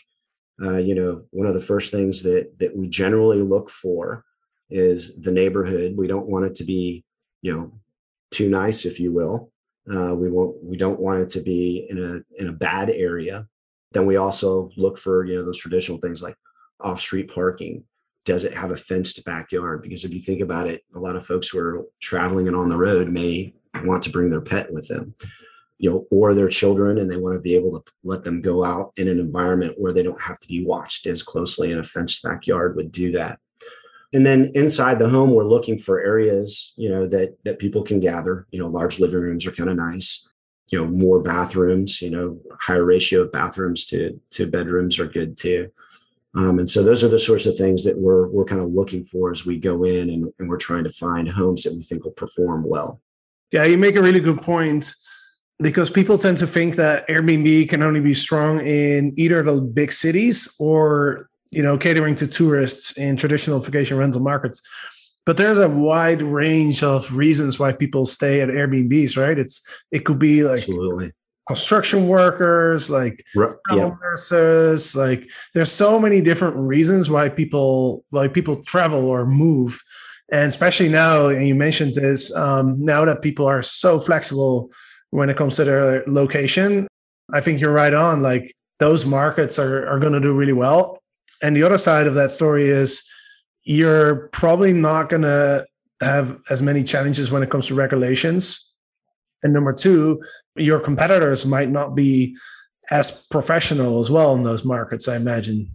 Uh, 0.61 0.77
you 0.77 0.95
know, 0.95 1.23
one 1.31 1.47
of 1.47 1.53
the 1.53 1.61
first 1.61 1.91
things 1.91 2.23
that 2.23 2.57
that 2.59 2.75
we 2.75 2.87
generally 2.87 3.41
look 3.41 3.69
for 3.69 4.23
is 4.69 5.21
the 5.21 5.31
neighborhood. 5.31 5.95
We 5.95 6.07
don't 6.07 6.27
want 6.27 6.45
it 6.45 6.55
to 6.55 6.63
be, 6.63 7.05
you 7.41 7.53
know, 7.53 7.73
too 8.31 8.49
nice, 8.49 8.85
if 8.85 8.99
you 8.99 9.13
will. 9.13 9.51
Uh, 9.89 10.15
we 10.15 10.29
won't. 10.29 10.61
We 10.63 10.77
don't 10.77 10.99
want 10.99 11.21
it 11.21 11.29
to 11.29 11.41
be 11.41 11.87
in 11.89 12.03
a 12.03 12.41
in 12.41 12.49
a 12.49 12.53
bad 12.53 12.89
area. 12.89 13.47
Then 13.95 14.05
we 14.05 14.17
also 14.17 14.69
look 14.75 14.97
for, 14.97 15.25
you 15.25 15.37
know, 15.37 15.45
those 15.45 15.57
traditional 15.57 15.99
things 15.99 16.21
like 16.21 16.35
off 16.81 16.99
street 16.99 17.33
parking. 17.33 17.81
Does 18.25 18.43
it 18.43 18.53
have 18.53 18.71
a 18.71 18.77
fenced 18.77 19.23
backyard? 19.23 19.81
Because 19.81 20.03
if 20.03 20.13
you 20.13 20.19
think 20.19 20.41
about 20.41 20.67
it, 20.67 20.83
a 20.95 20.99
lot 20.99 21.15
of 21.15 21.25
folks 21.25 21.47
who 21.47 21.59
are 21.59 21.85
traveling 22.01 22.47
and 22.47 22.57
on 22.57 22.67
the 22.67 22.75
road 22.75 23.07
may 23.07 23.53
want 23.85 24.03
to 24.03 24.09
bring 24.09 24.29
their 24.29 24.41
pet 24.41 24.69
with 24.73 24.85
them, 24.89 25.15
you 25.77 25.89
know, 25.89 26.05
or 26.11 26.33
their 26.33 26.49
children, 26.49 26.97
and 26.97 27.09
they 27.09 27.15
want 27.15 27.35
to 27.35 27.39
be 27.39 27.55
able 27.55 27.79
to 27.79 27.91
let 28.03 28.25
them 28.25 28.41
go 28.41 28.65
out 28.65 28.91
in 28.97 29.07
an 29.07 29.17
environment 29.17 29.75
where 29.77 29.93
they 29.93 30.03
don't 30.03 30.21
have 30.21 30.41
to 30.41 30.47
be 30.49 30.65
watched 30.65 31.07
as 31.07 31.23
closely. 31.23 31.71
And 31.71 31.79
a 31.79 31.83
fenced 31.85 32.21
backyard 32.21 32.75
would 32.75 32.91
do 32.91 33.13
that. 33.13 33.39
And 34.11 34.25
then 34.25 34.51
inside 34.55 34.99
the 34.99 35.07
home, 35.07 35.31
we're 35.31 35.47
looking 35.47 35.77
for 35.77 36.01
areas, 36.01 36.73
you 36.75 36.89
know, 36.89 37.07
that 37.07 37.37
that 37.45 37.59
people 37.59 37.81
can 37.81 38.01
gather. 38.01 38.45
You 38.51 38.59
know, 38.59 38.67
large 38.67 38.99
living 38.99 39.21
rooms 39.21 39.45
are 39.45 39.53
kind 39.53 39.69
of 39.69 39.77
nice 39.77 40.27
you 40.67 40.79
know 40.79 40.87
more 40.87 41.21
bathrooms 41.21 42.01
you 42.01 42.09
know 42.09 42.39
higher 42.59 42.85
ratio 42.85 43.21
of 43.21 43.31
bathrooms 43.31 43.85
to 43.85 44.19
to 44.31 44.47
bedrooms 44.47 44.99
are 44.99 45.07
good 45.07 45.37
too 45.37 45.71
um, 46.35 46.59
and 46.59 46.69
so 46.69 46.83
those 46.83 47.03
are 47.03 47.07
the 47.07 47.19
sorts 47.19 47.45
of 47.45 47.57
things 47.57 47.83
that 47.83 47.97
we're 47.97 48.27
we're 48.27 48.45
kind 48.45 48.61
of 48.61 48.71
looking 48.71 49.03
for 49.03 49.31
as 49.31 49.45
we 49.45 49.57
go 49.57 49.83
in 49.83 50.09
and, 50.09 50.33
and 50.39 50.49
we're 50.49 50.57
trying 50.57 50.83
to 50.83 50.91
find 50.91 51.29
homes 51.29 51.63
that 51.63 51.73
we 51.73 51.83
think 51.83 52.03
will 52.03 52.11
perform 52.11 52.63
well 52.63 52.99
yeah 53.51 53.63
you 53.63 53.77
make 53.77 53.95
a 53.95 54.01
really 54.01 54.19
good 54.19 54.41
point 54.41 54.93
because 55.59 55.89
people 55.89 56.17
tend 56.17 56.37
to 56.37 56.47
think 56.47 56.75
that 56.75 57.07
Airbnb 57.07 57.69
can 57.69 57.81
only 57.81 58.01
be 58.01 58.13
strong 58.13 58.65
in 58.65 59.13
either 59.17 59.41
the 59.41 59.61
big 59.61 59.91
cities 59.91 60.53
or 60.59 61.29
you 61.51 61.63
know 61.63 61.77
catering 61.77 62.15
to 62.15 62.27
tourists 62.27 62.97
in 62.97 63.15
traditional 63.15 63.59
vacation 63.59 63.97
rental 63.97 64.21
markets. 64.21 64.61
But 65.25 65.37
there's 65.37 65.57
a 65.57 65.69
wide 65.69 66.21
range 66.21 66.83
of 66.83 67.15
reasons 67.15 67.57
why 67.59 67.73
people 67.73 68.05
stay 68.05 68.41
at 68.41 68.49
Airbnbs, 68.49 69.17
right? 69.17 69.37
It's 69.37 69.61
it 69.91 70.05
could 70.05 70.19
be 70.19 70.43
like 70.43 70.59
Absolutely. 70.59 71.11
construction 71.47 72.07
workers, 72.07 72.89
like 72.89 73.23
travel 73.67 73.89
Yeah. 73.89 73.95
nurses 74.01 74.95
like 74.95 75.29
there's 75.53 75.71
so 75.71 75.99
many 75.99 76.21
different 76.21 76.55
reasons 76.55 77.09
why 77.09 77.29
people 77.29 78.03
why 78.11 78.27
people 78.27 78.63
travel 78.63 79.05
or 79.05 79.25
move 79.25 79.81
and 80.31 80.47
especially 80.47 80.89
now 80.89 81.27
and 81.27 81.47
you 81.47 81.53
mentioned 81.55 81.93
this 81.95 82.35
um, 82.35 82.83
now 82.83 83.05
that 83.05 83.21
people 83.21 83.45
are 83.45 83.61
so 83.61 83.99
flexible 83.99 84.69
when 85.11 85.29
it 85.29 85.37
comes 85.37 85.55
to 85.55 85.63
their 85.63 86.03
location 86.07 86.87
i 87.33 87.39
think 87.41 87.59
you're 87.61 87.71
right 87.71 87.93
on 87.93 88.21
like 88.21 88.51
those 88.79 89.05
markets 89.05 89.59
are, 89.59 89.87
are 89.87 89.99
going 89.99 90.13
to 90.13 90.19
do 90.19 90.33
really 90.33 90.53
well 90.53 90.97
and 91.43 91.55
the 91.55 91.63
other 91.63 91.77
side 91.77 92.07
of 92.07 92.15
that 92.15 92.31
story 92.31 92.67
is 92.69 93.03
you're 93.65 94.27
probably 94.29 94.71
not 94.71 95.09
going 95.09 95.23
to 95.23 95.65
have 96.01 96.39
as 96.49 96.61
many 96.61 96.83
challenges 96.83 97.31
when 97.31 97.43
it 97.43 97.49
comes 97.49 97.67
to 97.67 97.75
regulations 97.75 98.73
and 99.43 99.53
number 99.53 99.73
two 99.73 100.21
your 100.55 100.79
competitors 100.79 101.45
might 101.45 101.69
not 101.69 101.95
be 101.95 102.37
as 102.91 103.27
professional 103.27 103.99
as 103.99 104.09
well 104.09 104.35
in 104.35 104.43
those 104.43 104.63
markets, 104.63 105.07
I 105.07 105.15
imagine. 105.15 105.71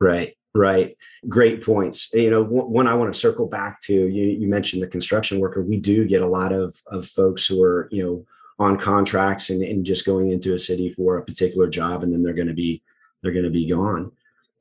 Right, 0.00 0.36
right. 0.54 0.96
Great 1.28 1.64
points. 1.64 2.10
You 2.12 2.30
know, 2.30 2.44
one 2.44 2.86
I 2.86 2.94
want 2.94 3.12
to 3.12 3.18
circle 3.18 3.46
back 3.46 3.80
to. 3.82 3.92
You, 3.92 4.24
you 4.24 4.48
mentioned 4.48 4.82
the 4.82 4.88
construction 4.88 5.40
worker. 5.40 5.62
We 5.62 5.78
do 5.78 6.06
get 6.06 6.22
a 6.22 6.26
lot 6.26 6.52
of 6.52 6.76
of 6.88 7.06
folks 7.06 7.46
who 7.46 7.62
are 7.62 7.88
you 7.90 8.02
know 8.02 8.26
on 8.58 8.78
contracts 8.78 9.50
and, 9.50 9.62
and 9.62 9.84
just 9.84 10.06
going 10.06 10.30
into 10.30 10.54
a 10.54 10.58
city 10.58 10.90
for 10.90 11.18
a 11.18 11.24
particular 11.24 11.68
job, 11.68 12.02
and 12.02 12.12
then 12.12 12.22
they're 12.22 12.34
going 12.34 12.48
to 12.48 12.54
be 12.54 12.82
they're 13.22 13.32
going 13.32 13.44
to 13.44 13.50
be 13.50 13.68
gone. 13.68 14.12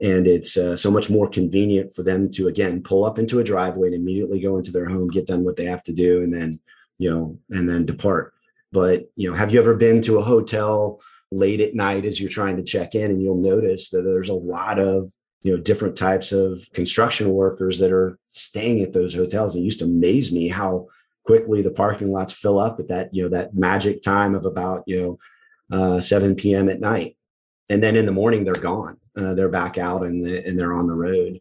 And 0.01 0.27
it's 0.27 0.57
uh, 0.57 0.75
so 0.75 0.91
much 0.91 1.09
more 1.09 1.29
convenient 1.29 1.93
for 1.93 2.03
them 2.03 2.29
to 2.31 2.47
again 2.47 2.83
pull 2.83 3.05
up 3.05 3.17
into 3.17 3.39
a 3.39 3.43
driveway 3.43 3.87
and 3.87 3.95
immediately 3.95 4.41
go 4.41 4.57
into 4.57 4.71
their 4.71 4.85
home, 4.85 5.07
get 5.07 5.27
done 5.27 5.43
what 5.43 5.55
they 5.55 5.65
have 5.65 5.83
to 5.83 5.93
do, 5.93 6.21
and 6.21 6.33
then 6.33 6.59
you 6.97 7.09
know 7.09 7.37
and 7.51 7.67
then 7.69 7.85
depart. 7.85 8.33
But 8.71 9.09
you 9.15 9.29
know, 9.29 9.35
have 9.35 9.51
you 9.51 9.59
ever 9.59 9.75
been 9.75 10.01
to 10.03 10.17
a 10.17 10.23
hotel? 10.23 10.99
late 11.31 11.59
at 11.59 11.75
night 11.75 12.05
as 12.05 12.19
you're 12.19 12.29
trying 12.29 12.55
to 12.57 12.63
check 12.63 12.95
in 12.95 13.11
and 13.11 13.21
you'll 13.21 13.35
notice 13.35 13.89
that 13.89 14.03
there's 14.03 14.29
a 14.29 14.33
lot 14.33 14.79
of 14.79 15.11
you 15.41 15.51
know 15.51 15.61
different 15.61 15.95
types 15.95 16.31
of 16.31 16.59
construction 16.73 17.29
workers 17.29 17.79
that 17.79 17.91
are 17.91 18.17
staying 18.27 18.81
at 18.81 18.93
those 18.93 19.13
hotels 19.13 19.55
it 19.55 19.59
used 19.59 19.79
to 19.79 19.85
amaze 19.85 20.31
me 20.31 20.47
how 20.47 20.87
quickly 21.23 21.61
the 21.61 21.71
parking 21.71 22.11
lots 22.11 22.33
fill 22.33 22.59
up 22.59 22.79
at 22.79 22.87
that 22.87 23.13
you 23.13 23.23
know 23.23 23.29
that 23.29 23.53
magic 23.53 24.01
time 24.01 24.35
of 24.35 24.45
about 24.45 24.83
you 24.87 25.01
know 25.01 25.19
uh, 25.77 25.99
7 25.99 26.35
p.m 26.35 26.69
at 26.69 26.79
night 26.79 27.17
and 27.69 27.81
then 27.81 27.95
in 27.95 28.05
the 28.05 28.11
morning 28.11 28.43
they're 28.43 28.53
gone 28.53 28.97
uh, 29.17 29.33
they're 29.33 29.49
back 29.49 29.77
out 29.77 30.03
and, 30.05 30.23
the, 30.23 30.45
and 30.45 30.59
they're 30.59 30.73
on 30.73 30.87
the 30.87 30.93
road. 30.93 31.39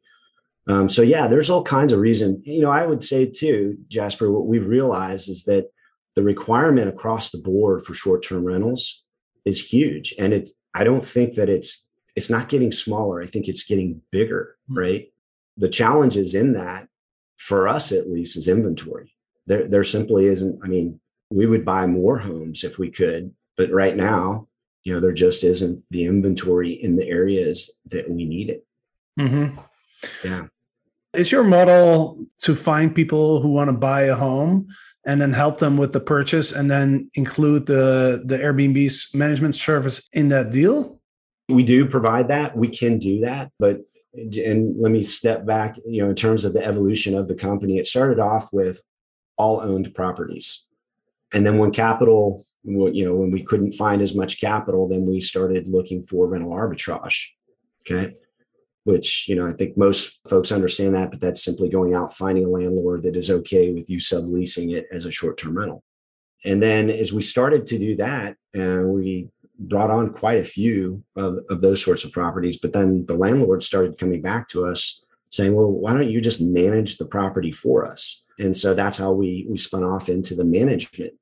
Um, 0.66 0.88
so 0.88 1.02
yeah 1.02 1.26
there's 1.28 1.50
all 1.50 1.62
kinds 1.62 1.92
of 1.92 2.00
reason. 2.00 2.42
You 2.44 2.62
know 2.62 2.70
i 2.70 2.86
would 2.86 3.04
say 3.04 3.26
too 3.26 3.76
jasper 3.88 4.30
what 4.30 4.46
we've 4.46 4.66
realized 4.66 5.28
is 5.28 5.44
that 5.44 5.66
the 6.14 6.22
requirement 6.22 6.88
across 6.88 7.30
the 7.30 7.38
board 7.38 7.82
for 7.82 7.92
short-term 7.92 8.44
rentals 8.44 9.04
is 9.44 9.60
huge. 9.72 10.14
And 10.18 10.32
it 10.32 10.50
i 10.74 10.82
don't 10.84 11.04
think 11.04 11.34
that 11.34 11.48
it's 11.48 11.86
it's 12.16 12.30
not 12.30 12.48
getting 12.48 12.70
smaller. 12.72 13.20
I 13.20 13.26
think 13.26 13.48
it's 13.48 13.64
getting 13.64 14.00
bigger 14.10 14.56
Hmm. 14.68 14.78
right? 14.78 15.08
The 15.56 15.68
challenges 15.68 16.34
in 16.34 16.54
that 16.54 16.88
for 17.36 17.68
us 17.68 17.92
at 17.92 18.08
least 18.10 18.36
is 18.36 18.48
inventory. 18.48 19.12
There 19.46 19.68
there 19.68 19.84
simply 19.84 20.26
isn't 20.26 20.60
i 20.64 20.68
mean 20.68 21.00
we 21.30 21.46
would 21.46 21.64
buy 21.64 21.86
more 21.86 22.18
homes 22.18 22.64
if 22.64 22.78
we 22.78 22.90
could 22.90 23.34
but 23.56 23.70
right 23.70 23.96
now 23.96 24.46
you 24.84 24.92
know 24.92 25.00
there 25.00 25.12
just 25.12 25.44
isn't 25.44 25.82
the 25.90 26.04
inventory 26.04 26.72
in 26.72 26.96
the 26.96 27.08
areas 27.08 27.70
that 27.86 28.08
we 28.08 28.24
need 28.24 28.48
it 28.50 28.64
Mm-hmm. 29.18 29.58
Yeah. 30.24 30.46
Is 31.12 31.30
your 31.30 31.44
model 31.44 32.26
to 32.40 32.54
find 32.54 32.94
people 32.94 33.40
who 33.40 33.48
want 33.48 33.70
to 33.70 33.76
buy 33.76 34.02
a 34.02 34.14
home 34.14 34.66
and 35.06 35.20
then 35.20 35.32
help 35.32 35.58
them 35.58 35.76
with 35.76 35.92
the 35.92 36.00
purchase 36.00 36.50
and 36.52 36.70
then 36.70 37.10
include 37.14 37.66
the, 37.66 38.22
the 38.24 38.38
Airbnb's 38.38 39.14
management 39.14 39.54
service 39.54 40.08
in 40.12 40.28
that 40.30 40.50
deal? 40.50 41.00
we 41.50 41.62
do 41.62 41.84
provide 41.84 42.28
that 42.28 42.56
we 42.56 42.68
can 42.68 42.98
do 42.98 43.20
that 43.20 43.50
but 43.58 43.80
and 44.14 44.80
let 44.80 44.90
me 44.90 45.02
step 45.02 45.44
back 45.44 45.76
you 45.86 46.02
know 46.02 46.08
in 46.08 46.14
terms 46.14 46.46
of 46.46 46.54
the 46.54 46.64
evolution 46.64 47.14
of 47.14 47.28
the 47.28 47.34
company 47.34 47.76
it 47.76 47.86
started 47.86 48.18
off 48.18 48.48
with 48.50 48.80
all 49.36 49.60
owned 49.60 49.94
properties 49.94 50.64
and 51.34 51.44
then 51.44 51.58
when 51.58 51.70
capital 51.70 52.46
you 52.64 53.04
know 53.04 53.14
when 53.14 53.30
we 53.30 53.42
couldn't 53.42 53.72
find 53.72 54.00
as 54.00 54.14
much 54.14 54.40
capital 54.40 54.88
then 54.88 55.04
we 55.04 55.20
started 55.20 55.68
looking 55.68 56.02
for 56.02 56.26
rental 56.26 56.50
arbitrage 56.50 57.28
okay 57.82 58.14
which 58.84 59.28
you 59.28 59.36
know 59.36 59.46
i 59.46 59.52
think 59.52 59.76
most 59.76 60.20
folks 60.28 60.50
understand 60.50 60.94
that 60.94 61.10
but 61.10 61.20
that's 61.20 61.44
simply 61.44 61.68
going 61.68 61.94
out 61.94 62.14
finding 62.14 62.44
a 62.44 62.48
landlord 62.48 63.02
that 63.02 63.16
is 63.16 63.30
okay 63.30 63.72
with 63.72 63.88
you 63.90 63.98
subleasing 63.98 64.74
it 64.74 64.86
as 64.92 65.04
a 65.04 65.10
short-term 65.10 65.56
rental 65.56 65.82
and 66.44 66.62
then 66.62 66.88
as 66.90 67.12
we 67.12 67.22
started 67.22 67.66
to 67.66 67.78
do 67.78 67.96
that 67.96 68.36
uh, 68.58 68.82
we 68.86 69.28
brought 69.58 69.90
on 69.90 70.12
quite 70.12 70.38
a 70.38 70.44
few 70.44 71.02
of, 71.16 71.38
of 71.50 71.60
those 71.60 71.84
sorts 71.84 72.04
of 72.04 72.12
properties. 72.12 72.58
But 72.58 72.72
then 72.72 73.06
the 73.06 73.14
landlord 73.14 73.62
started 73.62 73.98
coming 73.98 74.22
back 74.22 74.48
to 74.48 74.64
us 74.66 75.04
saying, 75.30 75.54
well, 75.54 75.70
why 75.70 75.94
don't 75.94 76.10
you 76.10 76.20
just 76.20 76.40
manage 76.40 76.96
the 76.96 77.06
property 77.06 77.52
for 77.52 77.86
us? 77.86 78.24
And 78.38 78.56
so 78.56 78.74
that's 78.74 78.96
how 78.96 79.12
we 79.12 79.46
we 79.48 79.58
spun 79.58 79.84
off 79.84 80.08
into 80.08 80.34
the 80.34 80.44
management. 80.44 81.14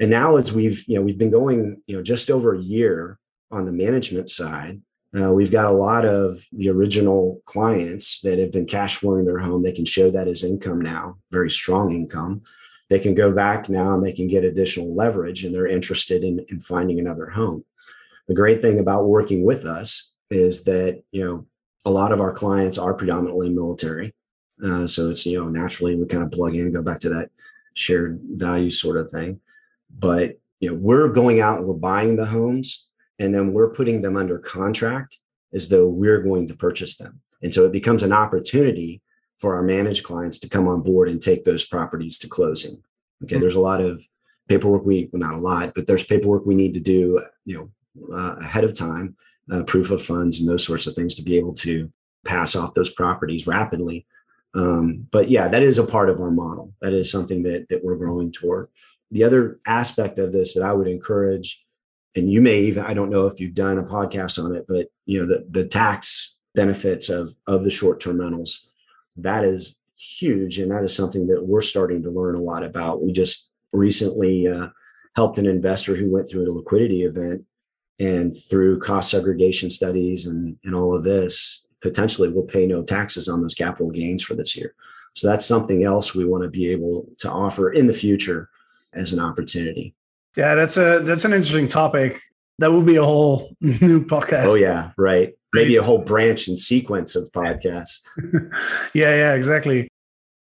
And 0.00 0.10
now 0.10 0.36
as 0.36 0.52
we've, 0.52 0.84
you 0.88 0.96
know, 0.96 1.02
we've 1.02 1.18
been 1.18 1.30
going, 1.30 1.82
you 1.86 1.96
know, 1.96 2.02
just 2.02 2.30
over 2.30 2.54
a 2.54 2.60
year 2.60 3.18
on 3.50 3.64
the 3.64 3.72
management 3.72 4.28
side, 4.28 4.80
uh, 5.18 5.32
we've 5.32 5.52
got 5.52 5.68
a 5.68 5.72
lot 5.72 6.04
of 6.04 6.36
the 6.52 6.68
original 6.68 7.40
clients 7.44 8.20
that 8.22 8.38
have 8.38 8.50
been 8.50 8.66
cash 8.66 8.96
flowing 8.96 9.24
their 9.24 9.38
home. 9.38 9.62
They 9.62 9.72
can 9.72 9.84
show 9.84 10.10
that 10.10 10.26
as 10.26 10.42
income 10.42 10.80
now, 10.80 11.18
very 11.30 11.50
strong 11.50 11.92
income. 11.92 12.42
They 12.90 12.98
can 12.98 13.14
go 13.14 13.32
back 13.32 13.68
now 13.68 13.94
and 13.94 14.04
they 14.04 14.12
can 14.12 14.26
get 14.26 14.44
additional 14.44 14.94
leverage 14.94 15.44
and 15.44 15.54
they're 15.54 15.68
interested 15.68 16.24
in, 16.24 16.44
in 16.48 16.60
finding 16.60 16.98
another 16.98 17.28
home 17.28 17.64
the 18.28 18.34
great 18.34 18.62
thing 18.62 18.78
about 18.78 19.06
working 19.06 19.44
with 19.44 19.64
us 19.64 20.12
is 20.30 20.64
that 20.64 21.02
you 21.12 21.24
know 21.24 21.46
a 21.84 21.90
lot 21.90 22.12
of 22.12 22.20
our 22.20 22.32
clients 22.32 22.78
are 22.78 22.94
predominantly 22.94 23.50
military 23.50 24.14
uh, 24.64 24.86
so 24.86 25.10
it's 25.10 25.26
you 25.26 25.38
know 25.38 25.48
naturally 25.48 25.96
we 25.96 26.06
kind 26.06 26.24
of 26.24 26.30
plug 26.30 26.54
in 26.54 26.62
and 26.62 26.74
go 26.74 26.82
back 26.82 26.98
to 26.98 27.08
that 27.08 27.30
shared 27.74 28.20
value 28.30 28.70
sort 28.70 28.96
of 28.96 29.10
thing 29.10 29.40
but 29.98 30.38
you 30.60 30.68
know 30.70 30.74
we're 30.76 31.08
going 31.08 31.40
out 31.40 31.58
and 31.58 31.66
we're 31.66 31.74
buying 31.74 32.16
the 32.16 32.26
homes 32.26 32.88
and 33.18 33.34
then 33.34 33.52
we're 33.52 33.70
putting 33.72 34.00
them 34.02 34.16
under 34.16 34.38
contract 34.38 35.18
as 35.52 35.68
though 35.68 35.88
we're 35.88 36.22
going 36.22 36.48
to 36.48 36.54
purchase 36.54 36.96
them 36.96 37.20
and 37.42 37.52
so 37.52 37.64
it 37.64 37.72
becomes 37.72 38.02
an 38.02 38.12
opportunity 38.12 39.00
for 39.38 39.54
our 39.54 39.62
managed 39.62 40.04
clients 40.04 40.38
to 40.38 40.48
come 40.48 40.66
on 40.68 40.80
board 40.82 41.08
and 41.08 41.20
take 41.20 41.44
those 41.44 41.64
properties 41.66 42.18
to 42.18 42.28
closing 42.28 42.82
okay 43.22 43.36
Mhm. 43.36 43.40
there's 43.40 43.54
a 43.54 43.60
lot 43.60 43.80
of 43.80 44.02
paperwork 44.48 44.84
we 44.84 45.08
well 45.12 45.20
not 45.20 45.34
a 45.34 45.38
lot 45.38 45.72
but 45.74 45.86
there's 45.86 46.04
paperwork 46.04 46.44
we 46.46 46.54
need 46.54 46.74
to 46.74 46.80
do 46.80 47.20
you 47.44 47.56
know 47.56 47.70
uh, 48.12 48.34
ahead 48.40 48.64
of 48.64 48.74
time, 48.74 49.14
uh, 49.52 49.62
proof 49.62 49.92
of 49.92 50.02
funds 50.02 50.40
and 50.40 50.48
those 50.48 50.66
sorts 50.66 50.88
of 50.88 50.94
things 50.96 51.14
to 51.14 51.22
be 51.22 51.36
able 51.38 51.54
to 51.54 51.88
pass 52.24 52.56
off 52.56 52.74
those 52.74 52.90
properties 52.92 53.46
rapidly. 53.46 54.04
Um, 54.52 55.06
but 55.12 55.28
yeah, 55.30 55.46
that 55.46 55.62
is 55.62 55.78
a 55.78 55.86
part 55.86 56.10
of 56.10 56.20
our 56.20 56.32
model. 56.32 56.72
That 56.82 56.92
is 56.92 57.08
something 57.08 57.44
that 57.44 57.68
that 57.68 57.84
we're 57.84 57.94
growing 57.94 58.32
toward. 58.32 58.66
The 59.14 59.24
other 59.24 59.60
aspect 59.66 60.18
of 60.18 60.32
this 60.32 60.54
that 60.54 60.64
I 60.64 60.72
would 60.72 60.88
encourage, 60.88 61.64
and 62.16 62.30
you 62.30 62.40
may 62.40 62.60
even 62.62 62.84
I 62.84 62.94
don't 62.94 63.10
know 63.10 63.26
if 63.26 63.40
you've 63.40 63.54
done 63.54 63.78
a 63.78 63.84
podcast 63.84 64.42
on 64.44 64.54
it, 64.54 64.66
but 64.68 64.88
you 65.06 65.18
know 65.18 65.26
the 65.26 65.46
the 65.48 65.66
tax 65.66 66.34
benefits 66.54 67.08
of 67.08 67.34
of 67.46 67.64
the 67.64 67.70
short 67.70 68.00
term 68.00 68.20
rentals, 68.20 68.68
that 69.16 69.44
is 69.44 69.78
huge, 69.96 70.58
and 70.58 70.70
that 70.72 70.84
is 70.84 70.94
something 70.94 71.28
that 71.28 71.46
we're 71.46 71.62
starting 71.62 72.02
to 72.02 72.10
learn 72.10 72.34
a 72.34 72.42
lot 72.42 72.64
about. 72.64 73.02
We 73.02 73.12
just 73.12 73.50
recently 73.72 74.48
uh, 74.48 74.68
helped 75.16 75.38
an 75.38 75.46
investor 75.46 75.94
who 75.94 76.10
went 76.10 76.28
through 76.28 76.50
a 76.50 76.52
liquidity 76.52 77.04
event 77.04 77.44
and 78.00 78.34
through 78.36 78.80
cost 78.80 79.10
segregation 79.10 79.70
studies 79.70 80.26
and, 80.26 80.56
and 80.64 80.74
all 80.74 80.94
of 80.94 81.04
this 81.04 81.64
potentially 81.80 82.28
will 82.28 82.42
pay 82.42 82.66
no 82.66 82.82
taxes 82.82 83.28
on 83.28 83.40
those 83.40 83.54
capital 83.54 83.90
gains 83.90 84.22
for 84.22 84.34
this 84.34 84.56
year 84.56 84.74
so 85.14 85.28
that's 85.28 85.46
something 85.46 85.84
else 85.84 86.14
we 86.14 86.24
want 86.24 86.42
to 86.42 86.48
be 86.48 86.68
able 86.68 87.06
to 87.18 87.30
offer 87.30 87.70
in 87.70 87.86
the 87.86 87.92
future 87.92 88.48
as 88.96 89.12
an 89.12 89.20
opportunity 89.20 89.94
Yeah, 90.36 90.54
that's 90.54 90.76
a 90.76 91.00
that's 91.00 91.24
an 91.24 91.32
interesting 91.32 91.66
topic. 91.68 92.20
That 92.58 92.72
would 92.72 92.86
be 92.86 92.96
a 92.96 93.04
whole 93.04 93.54
new 93.60 94.04
podcast. 94.04 94.46
oh 94.48 94.54
yeah 94.54 94.92
right 94.98 95.34
maybe 95.52 95.76
a 95.76 95.82
whole 95.82 95.98
branch 95.98 96.48
and 96.48 96.58
sequence 96.58 97.14
of 97.16 97.30
podcasts 97.32 98.00
yeah, 98.94 99.14
yeah, 99.14 99.34
exactly. 99.34 99.88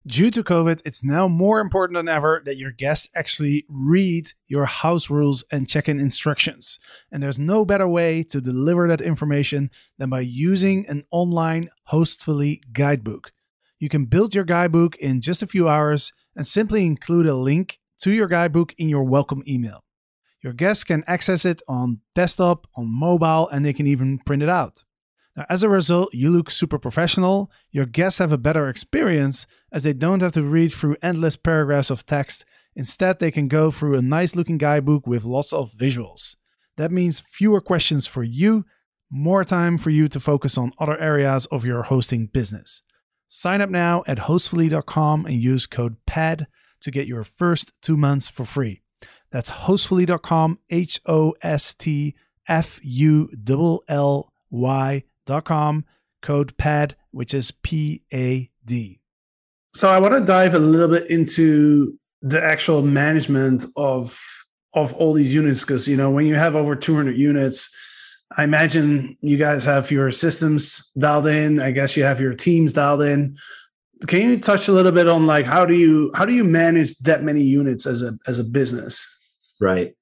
Due 0.05 0.31
to 0.31 0.41
COVID, 0.41 0.79
it's 0.85 1.03
now 1.03 1.27
more 1.27 1.59
important 1.59 1.97
than 1.97 2.07
ever 2.07 2.41
that 2.45 2.55
your 2.55 2.71
guests 2.71 3.09
actually 3.13 3.65
read 3.67 4.31
your 4.47 4.63
house 4.65 5.09
rules 5.09 5.43
and 5.51 5.67
check 5.67 5.89
in 5.89 5.99
instructions. 5.99 6.79
And 7.11 7.21
there's 7.21 7.37
no 7.39 7.65
better 7.65 7.89
way 7.89 8.23
to 8.23 8.39
deliver 8.39 8.87
that 8.87 9.01
information 9.01 9.69
than 9.97 10.09
by 10.09 10.21
using 10.21 10.87
an 10.87 11.03
online 11.11 11.69
Hostfully 11.91 12.61
guidebook. 12.71 13.33
You 13.79 13.89
can 13.89 14.05
build 14.05 14.33
your 14.33 14.45
guidebook 14.45 14.95
in 14.95 15.19
just 15.19 15.43
a 15.43 15.47
few 15.47 15.67
hours 15.67 16.13
and 16.37 16.47
simply 16.47 16.85
include 16.85 17.27
a 17.27 17.35
link 17.35 17.77
to 18.01 18.11
your 18.11 18.27
guidebook 18.27 18.73
in 18.77 18.89
your 18.89 19.03
welcome 19.03 19.43
email. 19.47 19.83
Your 20.43 20.53
guests 20.53 20.83
can 20.83 21.03
access 21.07 21.45
it 21.45 21.61
on 21.67 22.01
desktop, 22.15 22.67
on 22.75 22.87
mobile, 22.87 23.49
and 23.49 23.65
they 23.65 23.73
can 23.73 23.87
even 23.87 24.19
print 24.19 24.43
it 24.43 24.49
out. 24.49 24.83
Now, 25.35 25.45
as 25.49 25.61
a 25.61 25.69
result, 25.69 26.13
you 26.13 26.29
look 26.29 26.49
super 26.49 26.79
professional. 26.79 27.51
Your 27.71 27.85
guests 27.85 28.19
have 28.19 28.31
a 28.31 28.37
better 28.37 28.69
experience 28.69 29.45
as 29.71 29.83
they 29.83 29.93
don't 29.93 30.21
have 30.21 30.31
to 30.33 30.43
read 30.43 30.71
through 30.71 30.97
endless 31.01 31.35
paragraphs 31.35 31.89
of 31.89 32.05
text. 32.05 32.45
Instead, 32.75 33.19
they 33.19 33.31
can 33.31 33.47
go 33.47 33.71
through 33.71 33.97
a 33.97 34.01
nice 34.01 34.35
looking 34.35 34.57
guidebook 34.57 35.05
with 35.05 35.25
lots 35.25 35.53
of 35.53 35.71
visuals. 35.73 36.35
That 36.77 36.91
means 36.91 37.19
fewer 37.19 37.61
questions 37.61 38.07
for 38.07 38.23
you, 38.23 38.65
more 39.11 39.43
time 39.43 39.77
for 39.77 39.89
you 39.89 40.07
to 40.07 40.19
focus 40.19 40.57
on 40.57 40.71
other 40.79 40.97
areas 40.99 41.45
of 41.47 41.65
your 41.65 41.83
hosting 41.83 42.27
business. 42.27 42.81
Sign 43.27 43.61
up 43.61 43.69
now 43.69 44.03
at 44.07 44.19
hostfully.com 44.19 45.25
and 45.25 45.35
use 45.35 45.67
code 45.67 45.97
PAD 46.05 46.47
to 46.88 46.91
get 46.91 47.06
your 47.06 47.25
first 47.25 47.74
two 47.82 47.98
months 47.98 48.29
for 48.29 48.46
free. 48.46 48.82
That's 49.29 49.51
hostfully.com, 49.51 50.60
H 50.70 51.01
O 51.06 51.36
S 51.41 51.74
T 51.74 52.15
F 52.48 52.79
U 52.82 53.29
L 53.50 53.84
L 53.89 54.34
Y.com, 54.50 55.86
code 56.22 56.58
PAD, 56.58 56.96
which 57.12 57.34
is 57.34 57.51
P 57.51 58.03
A 58.13 58.50
D. 58.63 59.01
So 59.75 59.89
I 59.89 60.00
want 60.00 60.13
to 60.13 60.22
dive 60.22 60.56
a 60.56 60.60
little 60.60 60.88
bit 60.88 61.12
into 61.12 62.00
the 62.22 62.41
actual 62.41 62.82
management 62.82 63.65
of 63.75 64.20
of 64.74 64.94
all 64.94 65.12
these 65.12 65.34
units 65.34 65.65
because 65.65 65.88
you 65.89 65.98
know 65.98 66.10
when 66.10 66.25
you 66.25 66.36
have 66.36 66.56
over 66.56 66.75
200 66.75 67.15
units 67.15 67.75
i 68.36 68.44
imagine 68.44 69.17
you 69.22 69.38
guys 69.38 69.63
have 69.63 69.91
your 69.91 70.12
systems 70.12 70.91
dialed 70.98 71.27
in 71.27 71.62
i 71.62 71.72
guess 71.72 71.96
you 71.96 72.03
have 72.03 72.20
your 72.20 72.34
teams 72.34 72.74
dialed 72.74 73.01
in 73.01 73.38
can 74.05 74.29
you 74.29 74.39
touch 74.39 74.67
a 74.67 74.71
little 74.71 74.91
bit 74.91 75.07
on 75.07 75.25
like 75.25 75.45
how 75.45 75.65
do 75.65 75.73
you 75.73 76.11
how 76.13 76.25
do 76.25 76.33
you 76.33 76.43
manage 76.43 76.97
that 76.99 77.23
many 77.23 77.41
units 77.41 77.85
as 77.85 78.01
a 78.01 78.17
as 78.27 78.37
a 78.37 78.43
business 78.43 79.17
Right. 79.59 79.95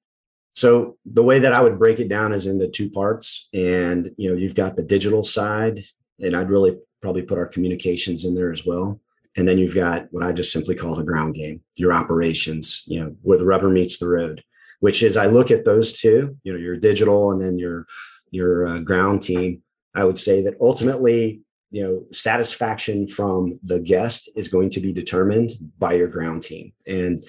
So 0.52 0.96
the 1.04 1.22
way 1.22 1.38
that 1.38 1.52
I 1.52 1.60
would 1.60 1.78
break 1.78 2.00
it 2.00 2.08
down 2.08 2.32
is 2.32 2.46
in 2.46 2.58
the 2.58 2.68
two 2.68 2.90
parts. 2.90 3.48
And 3.52 4.10
you 4.16 4.30
know, 4.30 4.36
you've 4.36 4.54
got 4.54 4.76
the 4.76 4.82
digital 4.82 5.22
side, 5.22 5.80
and 6.20 6.34
I'd 6.34 6.50
really 6.50 6.76
probably 7.00 7.22
put 7.22 7.38
our 7.38 7.46
communications 7.46 8.24
in 8.24 8.34
there 8.34 8.50
as 8.50 8.64
well. 8.64 9.00
And 9.36 9.46
then 9.46 9.58
you've 9.58 9.74
got 9.74 10.06
what 10.12 10.24
I 10.24 10.32
just 10.32 10.52
simply 10.52 10.74
call 10.74 10.94
the 10.94 11.04
ground 11.04 11.34
game, 11.34 11.60
your 11.74 11.92
operations, 11.92 12.82
you 12.86 13.00
know, 13.00 13.14
where 13.20 13.36
the 13.36 13.44
rubber 13.44 13.68
meets 13.68 13.98
the 13.98 14.08
road, 14.08 14.42
which 14.80 15.02
is 15.02 15.18
I 15.18 15.26
look 15.26 15.50
at 15.50 15.66
those 15.66 15.92
two, 15.92 16.38
you 16.42 16.52
know, 16.52 16.58
your 16.58 16.76
digital 16.76 17.32
and 17.32 17.40
then 17.40 17.58
your 17.58 17.86
your 18.30 18.66
uh, 18.66 18.78
ground 18.80 19.22
team. 19.22 19.62
I 19.94 20.04
would 20.04 20.18
say 20.18 20.42
that 20.42 20.56
ultimately, 20.60 21.40
you 21.70 21.82
know, 21.82 22.04
satisfaction 22.12 23.08
from 23.08 23.58
the 23.62 23.80
guest 23.80 24.30
is 24.36 24.48
going 24.48 24.70
to 24.70 24.80
be 24.80 24.92
determined 24.92 25.52
by 25.78 25.94
your 25.94 26.08
ground 26.08 26.42
team. 26.42 26.72
And 26.86 27.24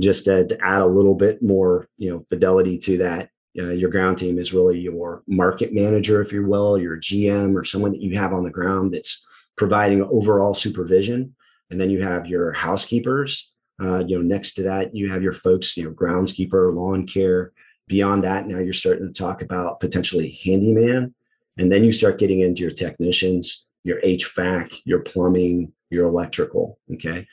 just 0.00 0.24
to, 0.24 0.46
to 0.46 0.58
add 0.64 0.82
a 0.82 0.86
little 0.86 1.14
bit 1.14 1.42
more, 1.42 1.88
you 1.96 2.10
know, 2.10 2.24
fidelity 2.28 2.78
to 2.78 2.98
that, 2.98 3.30
uh, 3.58 3.70
your 3.70 3.90
ground 3.90 4.18
team 4.18 4.38
is 4.38 4.52
really 4.52 4.78
your 4.78 5.22
market 5.26 5.72
manager, 5.72 6.20
if 6.20 6.32
you 6.32 6.46
will, 6.46 6.78
your 6.78 6.98
GM 6.98 7.56
or 7.56 7.64
someone 7.64 7.92
that 7.92 8.02
you 8.02 8.16
have 8.18 8.34
on 8.34 8.44
the 8.44 8.50
ground 8.50 8.92
that's 8.92 9.24
providing 9.56 10.02
overall 10.02 10.52
supervision. 10.52 11.34
And 11.70 11.80
then 11.80 11.90
you 11.90 12.02
have 12.02 12.26
your 12.26 12.52
housekeepers. 12.52 13.52
Uh, 13.80 14.04
you 14.06 14.16
know, 14.16 14.22
next 14.22 14.54
to 14.54 14.62
that, 14.62 14.94
you 14.94 15.10
have 15.10 15.22
your 15.22 15.32
folks, 15.32 15.76
you 15.76 15.84
know, 15.84 15.90
groundskeeper, 15.90 16.74
lawn 16.74 17.06
care. 17.06 17.52
Beyond 17.88 18.24
that, 18.24 18.46
now 18.46 18.58
you're 18.58 18.72
starting 18.72 19.12
to 19.12 19.18
talk 19.18 19.42
about 19.42 19.80
potentially 19.80 20.38
handyman. 20.44 21.14
And 21.58 21.72
then 21.72 21.84
you 21.84 21.92
start 21.92 22.18
getting 22.18 22.40
into 22.40 22.62
your 22.62 22.70
technicians, 22.72 23.65
your 23.86 24.00
HVAC, 24.00 24.80
your 24.84 25.00
plumbing, 25.00 25.72
your 25.90 26.06
electrical. 26.06 26.78
Okay 26.92 27.26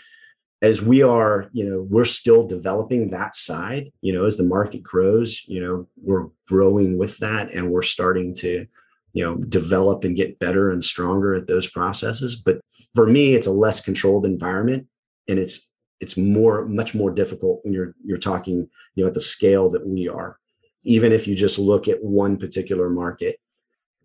as 0.63 0.81
we 0.81 1.03
are, 1.03 1.50
you 1.51 1.69
know, 1.69 1.86
we're 1.89 2.05
still 2.05 2.48
developing 2.48 3.10
that 3.10 3.36
side, 3.36 3.91
you 4.00 4.13
know, 4.13 4.25
as 4.25 4.38
the 4.38 4.45
market 4.45 4.81
grows, 4.81 5.43
you 5.45 5.60
know, 5.60 5.86
we're 6.01 6.27
growing 6.48 6.98
with 6.98 7.17
that 7.17 7.51
and 7.53 7.69
we're 7.69 7.81
starting 7.81 8.33
to, 8.33 8.65
you 9.12 9.24
know, 9.24 9.36
develop 9.36 10.05
and 10.05 10.15
get 10.15 10.39
better 10.39 10.72
and 10.72 10.81
stronger 10.81 11.36
at 11.36 11.48
those 11.48 11.69
processes. 11.69 12.38
But 12.38 12.62
for 12.95 13.05
me, 13.05 13.36
it's 13.36 13.45
a 13.45 13.51
less 13.51 13.81
controlled 13.81 14.25
environment 14.25 14.87
and 15.27 15.37
it's 15.37 15.70
it's 16.00 16.18
more 16.18 16.66
much 16.66 16.96
more 16.96 17.11
difficult 17.11 17.59
when 17.63 17.74
you're 17.74 17.94
you're 18.03 18.18
talking, 18.18 18.70
you 18.96 19.03
know, 19.03 19.07
at 19.07 19.13
the 19.13 19.20
scale 19.20 19.70
that 19.70 19.85
we 19.85 20.07
are. 20.07 20.39
Even 20.85 21.11
if 21.11 21.27
you 21.27 21.35
just 21.35 21.59
look 21.59 21.89
at 21.89 22.01
one 22.01 22.37
particular 22.37 22.89
market, 22.89 23.37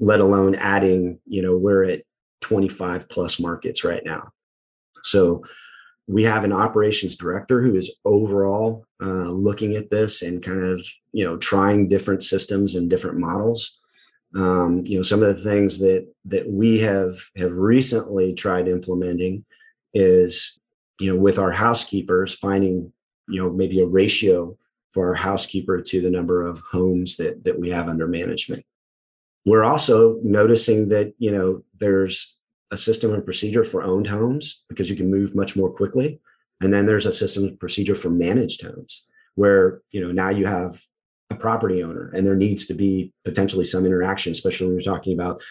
let 0.00 0.18
alone 0.18 0.56
adding, 0.56 1.20
you 1.24 1.40
know, 1.40 1.56
we're 1.56 1.84
at 1.84 2.02
25 2.40 3.08
plus 3.08 3.40
markets 3.40 3.84
right 3.84 4.02
now. 4.04 4.30
So 5.02 5.44
we 6.08 6.24
have 6.24 6.42
an 6.42 6.52
operations 6.52 7.16
director 7.16 7.62
who 7.62 7.76
is 7.76 7.98
overall 8.04 8.86
uh, 9.00 9.30
looking 9.30 9.76
at 9.76 9.90
this 9.90 10.22
and 10.22 10.42
kind 10.42 10.64
of 10.64 10.84
you 11.12 11.24
know 11.24 11.36
trying 11.36 11.88
different 11.88 12.22
systems 12.22 12.74
and 12.74 12.90
different 12.90 13.18
models 13.18 13.78
um, 14.34 14.84
you 14.84 14.96
know 14.96 15.02
some 15.02 15.22
of 15.22 15.28
the 15.28 15.42
things 15.42 15.78
that 15.78 16.06
that 16.24 16.48
we 16.50 16.78
have 16.78 17.14
have 17.36 17.52
recently 17.52 18.32
tried 18.34 18.68
implementing 18.68 19.44
is 19.94 20.58
you 20.98 21.12
know 21.12 21.20
with 21.20 21.38
our 21.38 21.52
housekeepers 21.52 22.36
finding 22.36 22.92
you 23.28 23.40
know 23.40 23.50
maybe 23.50 23.80
a 23.80 23.86
ratio 23.86 24.56
for 24.90 25.08
our 25.08 25.14
housekeeper 25.14 25.80
to 25.80 26.00
the 26.00 26.10
number 26.10 26.44
of 26.46 26.58
homes 26.60 27.16
that 27.16 27.44
that 27.44 27.58
we 27.58 27.68
have 27.68 27.88
under 27.88 28.08
management 28.08 28.64
we're 29.46 29.64
also 29.64 30.18
noticing 30.22 30.88
that 30.88 31.14
you 31.18 31.30
know 31.30 31.62
there's 31.78 32.36
a 32.70 32.76
system 32.76 33.14
and 33.14 33.24
procedure 33.24 33.64
for 33.64 33.82
owned 33.82 34.06
homes 34.06 34.64
because 34.68 34.90
you 34.90 34.96
can 34.96 35.10
move 35.10 35.34
much 35.34 35.56
more 35.56 35.70
quickly. 35.70 36.20
And 36.60 36.72
then 36.72 36.86
there's 36.86 37.06
a 37.06 37.12
system 37.12 37.44
and 37.44 37.60
procedure 37.60 37.94
for 37.94 38.10
managed 38.10 38.62
homes 38.62 39.06
where, 39.36 39.80
you 39.90 40.00
know, 40.00 40.12
now 40.12 40.30
you 40.30 40.46
have 40.46 40.80
a 41.30 41.36
property 41.36 41.82
owner 41.82 42.10
and 42.14 42.26
there 42.26 42.36
needs 42.36 42.66
to 42.66 42.74
be 42.74 43.12
potentially 43.24 43.64
some 43.64 43.86
interaction, 43.86 44.32
especially 44.32 44.66
when 44.66 44.74
you're 44.74 44.94
talking 44.94 45.14
about 45.14 45.42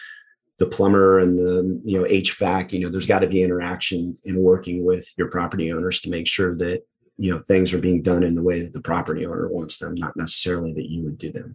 the 0.58 0.66
plumber 0.66 1.18
and 1.20 1.38
the, 1.38 1.80
you 1.84 1.98
know, 1.98 2.06
HVAC, 2.06 2.72
you 2.72 2.80
know, 2.80 2.88
there's 2.88 3.06
got 3.06 3.20
to 3.20 3.26
be 3.26 3.42
interaction 3.42 4.18
in 4.24 4.42
working 4.42 4.84
with 4.84 5.08
your 5.16 5.28
property 5.28 5.72
owners 5.72 6.00
to 6.00 6.10
make 6.10 6.26
sure 6.26 6.56
that, 6.56 6.82
you 7.16 7.32
know, 7.32 7.38
things 7.38 7.72
are 7.72 7.78
being 7.78 8.02
done 8.02 8.22
in 8.22 8.34
the 8.34 8.42
way 8.42 8.60
that 8.60 8.72
the 8.72 8.80
property 8.80 9.24
owner 9.24 9.48
wants 9.48 9.78
them, 9.78 9.94
not 9.94 10.16
necessarily 10.16 10.72
that 10.74 10.90
you 10.90 11.02
would 11.04 11.16
do 11.16 11.30
them. 11.30 11.54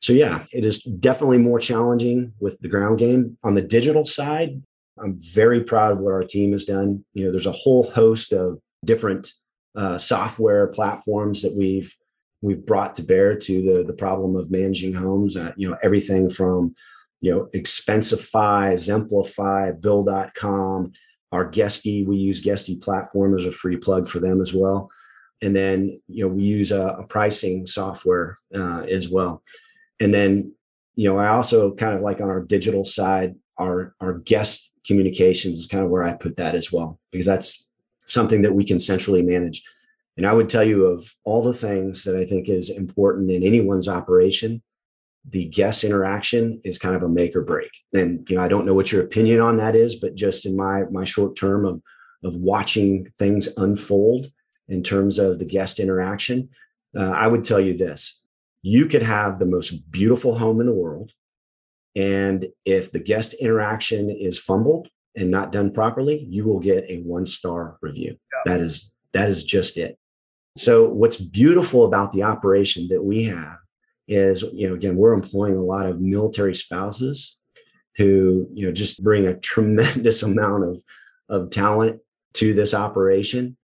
So 0.00 0.14
yeah, 0.14 0.44
it 0.52 0.64
is 0.64 0.82
definitely 0.82 1.38
more 1.38 1.58
challenging 1.58 2.32
with 2.40 2.58
the 2.60 2.68
ground 2.68 2.98
game. 2.98 3.36
On 3.44 3.54
the 3.54 3.62
digital 3.62 4.06
side, 4.06 4.62
I'm 4.98 5.18
very 5.18 5.62
proud 5.62 5.92
of 5.92 5.98
what 5.98 6.12
our 6.12 6.22
team 6.22 6.52
has 6.52 6.64
done. 6.64 7.04
You 7.12 7.24
know, 7.26 7.30
there's 7.30 7.46
a 7.46 7.52
whole 7.52 7.90
host 7.90 8.32
of 8.32 8.58
different 8.84 9.32
uh, 9.76 9.98
software 9.98 10.68
platforms 10.68 11.42
that 11.42 11.54
we've 11.56 11.94
we've 12.42 12.64
brought 12.64 12.94
to 12.94 13.02
bear 13.02 13.36
to 13.36 13.62
the 13.62 13.84
the 13.84 13.92
problem 13.92 14.36
of 14.36 14.50
managing 14.50 14.94
homes. 14.94 15.36
Uh, 15.36 15.52
you 15.56 15.68
know, 15.68 15.76
everything 15.82 16.30
from 16.30 16.74
you 17.20 17.32
know 17.32 17.48
Expensify, 17.54 18.72
Zemplify, 18.72 19.78
Bill.com. 19.80 20.92
Our 21.32 21.44
Guesty, 21.44 22.04
we 22.04 22.16
use 22.16 22.40
Guesty 22.40 22.76
platform 22.76 23.36
as 23.36 23.46
a 23.46 23.52
free 23.52 23.76
plug 23.76 24.08
for 24.08 24.18
them 24.18 24.40
as 24.40 24.52
well. 24.52 24.90
And 25.42 25.54
then 25.54 26.00
you 26.08 26.26
know 26.26 26.34
we 26.34 26.42
use 26.42 26.72
a, 26.72 26.96
a 26.98 27.06
pricing 27.06 27.66
software 27.66 28.38
uh, 28.54 28.84
as 28.88 29.10
well. 29.10 29.42
And 30.00 30.12
then 30.12 30.52
you 30.96 31.08
know 31.08 31.18
I 31.18 31.28
also 31.28 31.74
kind 31.74 31.94
of 31.94 32.00
like 32.00 32.20
on 32.20 32.28
our 32.28 32.40
digital 32.40 32.84
side, 32.84 33.34
our 33.58 33.94
our 34.00 34.18
guest 34.18 34.70
communications 34.86 35.58
is 35.58 35.66
kind 35.66 35.84
of 35.84 35.90
where 35.90 36.02
I 36.02 36.12
put 36.14 36.36
that 36.36 36.54
as 36.54 36.72
well, 36.72 36.98
because 37.12 37.26
that's 37.26 37.66
something 38.00 38.42
that 38.42 38.54
we 38.54 38.64
can 38.64 38.78
centrally 38.78 39.22
manage. 39.22 39.62
And 40.16 40.26
I 40.26 40.32
would 40.32 40.48
tell 40.48 40.64
you 40.64 40.86
of 40.86 41.14
all 41.24 41.42
the 41.42 41.52
things 41.52 42.04
that 42.04 42.16
I 42.16 42.24
think 42.24 42.48
is 42.48 42.70
important 42.70 43.30
in 43.30 43.42
anyone's 43.42 43.88
operation, 43.88 44.62
the 45.28 45.46
guest 45.46 45.84
interaction 45.84 46.60
is 46.64 46.78
kind 46.78 46.94
of 46.94 47.02
a 47.02 47.08
make 47.08 47.36
or 47.36 47.42
break. 47.42 47.70
And 47.94 48.28
you 48.28 48.36
know, 48.36 48.42
I 48.42 48.48
don't 48.48 48.66
know 48.66 48.74
what 48.74 48.90
your 48.90 49.02
opinion 49.02 49.40
on 49.40 49.56
that 49.58 49.76
is, 49.76 49.96
but 49.96 50.14
just 50.14 50.46
in 50.46 50.56
my 50.56 50.84
my 50.90 51.04
short 51.04 51.36
term 51.36 51.64
of 51.64 51.80
of 52.22 52.36
watching 52.36 53.06
things 53.18 53.48
unfold 53.56 54.30
in 54.68 54.82
terms 54.82 55.18
of 55.18 55.38
the 55.38 55.44
guest 55.44 55.80
interaction, 55.80 56.48
uh, 56.96 57.10
I 57.10 57.26
would 57.26 57.44
tell 57.44 57.60
you 57.60 57.76
this: 57.76 58.19
you 58.62 58.86
could 58.86 59.02
have 59.02 59.38
the 59.38 59.46
most 59.46 59.90
beautiful 59.90 60.38
home 60.38 60.60
in 60.60 60.66
the 60.66 60.74
world, 60.74 61.12
and 61.96 62.46
if 62.64 62.92
the 62.92 63.00
guest 63.00 63.34
interaction 63.34 64.10
is 64.10 64.38
fumbled 64.38 64.88
and 65.16 65.30
not 65.30 65.52
done 65.52 65.72
properly, 65.72 66.26
you 66.28 66.44
will 66.44 66.60
get 66.60 66.84
a 66.88 66.98
one 66.98 67.26
star 67.26 67.78
review. 67.82 68.16
Yeah. 68.32 68.52
That 68.52 68.60
is 68.60 68.94
that 69.12 69.28
is 69.28 69.44
just 69.44 69.76
it. 69.76 69.98
So 70.56 70.88
what's 70.88 71.18
beautiful 71.20 71.84
about 71.84 72.12
the 72.12 72.22
operation 72.22 72.88
that 72.88 73.02
we 73.02 73.24
have 73.24 73.58
is, 74.08 74.42
you 74.52 74.68
know, 74.68 74.74
again, 74.74 74.96
we're 74.96 75.14
employing 75.14 75.56
a 75.56 75.62
lot 75.62 75.86
of 75.86 76.00
military 76.00 76.54
spouses 76.54 77.38
who, 77.96 78.48
you 78.52 78.66
know, 78.66 78.72
just 78.72 79.02
bring 79.02 79.26
a 79.26 79.38
tremendous 79.38 80.22
amount 80.30 80.64
of 80.64 80.82
of 81.28 81.50
talent 81.50 82.00
to 82.34 82.52
this 82.52 82.74
operation. 82.74 83.56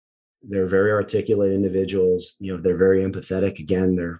They're 0.43 0.67
very 0.67 0.91
articulate 0.91 1.51
individuals. 1.51 2.35
You 2.39 2.53
know, 2.55 2.61
they're 2.61 2.77
very 2.77 3.03
empathetic. 3.03 3.59
Again, 3.59 3.95
they're, 3.95 4.19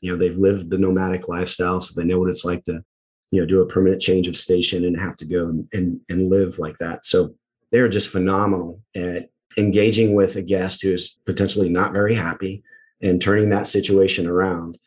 you 0.00 0.10
know, 0.10 0.18
they've 0.18 0.36
lived 0.36 0.70
the 0.70 0.78
nomadic 0.78 1.28
lifestyle, 1.28 1.80
so 1.80 1.92
they 1.94 2.06
know 2.06 2.18
what 2.18 2.30
it's 2.30 2.44
like 2.44 2.64
to 2.64 2.82
you 3.30 3.40
know 3.40 3.46
do 3.46 3.60
a 3.60 3.66
permanent 3.66 4.00
change 4.00 4.26
of 4.28 4.36
station 4.36 4.84
and 4.84 4.98
have 4.98 5.16
to 5.16 5.24
go 5.24 5.46
and, 5.48 5.68
and, 5.72 6.00
and 6.08 6.28
live 6.28 6.58
like 6.58 6.76
that. 6.78 7.04
So 7.04 7.34
they're 7.70 7.88
just 7.88 8.10
phenomenal 8.10 8.80
at 8.96 9.30
engaging 9.56 10.14
with 10.14 10.36
a 10.36 10.42
guest 10.42 10.82
who 10.82 10.92
is 10.92 11.18
potentially 11.26 11.68
not 11.68 11.92
very 11.92 12.14
happy 12.14 12.62
and 13.02 13.20
turning 13.20 13.50
that 13.50 13.66
situation 13.66 14.26
around. 14.26 14.78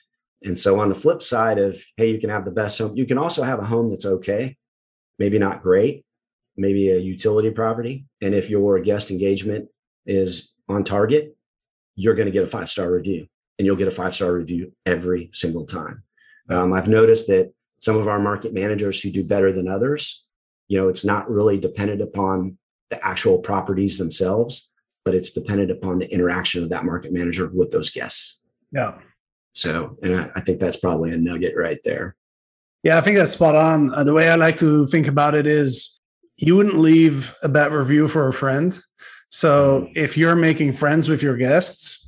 And 0.43 0.57
so 0.57 0.79
on 0.79 0.89
the 0.89 0.95
flip 0.95 1.21
side 1.21 1.57
of, 1.57 1.81
hey, 1.97 2.11
you 2.11 2.19
can 2.19 2.29
have 2.29 2.45
the 2.45 2.51
best 2.51 2.77
home, 2.77 2.95
you 2.95 3.05
can 3.05 3.17
also 3.17 3.43
have 3.43 3.59
a 3.59 3.65
home 3.65 3.89
that's 3.89 4.05
okay, 4.05 4.57
maybe 5.19 5.39
not 5.39 5.63
great, 5.63 6.05
maybe 6.57 6.91
a 6.91 6.97
utility 6.97 7.49
property. 7.49 8.05
And 8.21 8.33
if 8.33 8.49
your 8.49 8.79
guest 8.79 9.09
engagement 9.09 9.69
is 10.05 10.51
on 10.67 10.83
target, 10.83 11.35
you're 11.95 12.15
going 12.15 12.25
to 12.25 12.31
get 12.31 12.43
a 12.43 12.47
five 12.47 12.69
star 12.69 12.91
review 12.91 13.27
and 13.57 13.65
you'll 13.65 13.75
get 13.75 13.87
a 13.87 13.91
five 13.91 14.15
star 14.15 14.33
review 14.33 14.71
every 14.85 15.29
single 15.31 15.65
time. 15.65 16.03
Um, 16.49 16.73
I've 16.73 16.87
noticed 16.87 17.27
that 17.27 17.53
some 17.79 17.95
of 17.97 18.07
our 18.07 18.19
market 18.19 18.53
managers 18.53 19.01
who 19.01 19.11
do 19.11 19.27
better 19.27 19.51
than 19.51 19.67
others, 19.67 20.25
you 20.67 20.77
know, 20.77 20.89
it's 20.89 21.05
not 21.05 21.29
really 21.29 21.59
dependent 21.59 22.01
upon 22.01 22.57
the 22.89 23.05
actual 23.05 23.37
properties 23.39 23.97
themselves, 23.97 24.69
but 25.05 25.13
it's 25.13 25.31
dependent 25.31 25.71
upon 25.71 25.99
the 25.99 26.11
interaction 26.11 26.63
of 26.63 26.69
that 26.69 26.85
market 26.85 27.11
manager 27.11 27.49
with 27.53 27.71
those 27.71 27.89
guests. 27.89 28.39
Yeah. 28.71 28.95
So, 29.51 29.97
and 30.01 30.15
I, 30.15 30.31
I 30.35 30.41
think 30.41 30.59
that's 30.59 30.77
probably 30.77 31.11
a 31.11 31.17
nugget 31.17 31.55
right 31.55 31.79
there. 31.83 32.15
Yeah, 32.83 32.97
I 32.97 33.01
think 33.01 33.17
that's 33.17 33.31
spot 33.33 33.55
on. 33.55 33.93
Uh, 33.93 34.03
the 34.03 34.13
way 34.13 34.29
I 34.29 34.35
like 34.35 34.57
to 34.57 34.87
think 34.87 35.07
about 35.07 35.35
it 35.35 35.45
is 35.47 36.01
you 36.37 36.55
wouldn't 36.55 36.79
leave 36.79 37.33
a 37.43 37.49
bad 37.49 37.71
review 37.71 38.07
for 38.07 38.27
a 38.27 38.33
friend. 38.33 38.77
So 39.29 39.81
Mm-hmm. 39.81 39.93
if 39.95 40.17
you're 40.17 40.35
making 40.35 40.73
friends 40.73 41.07
with 41.09 41.21
your 41.23 41.37
guests, 41.37 42.02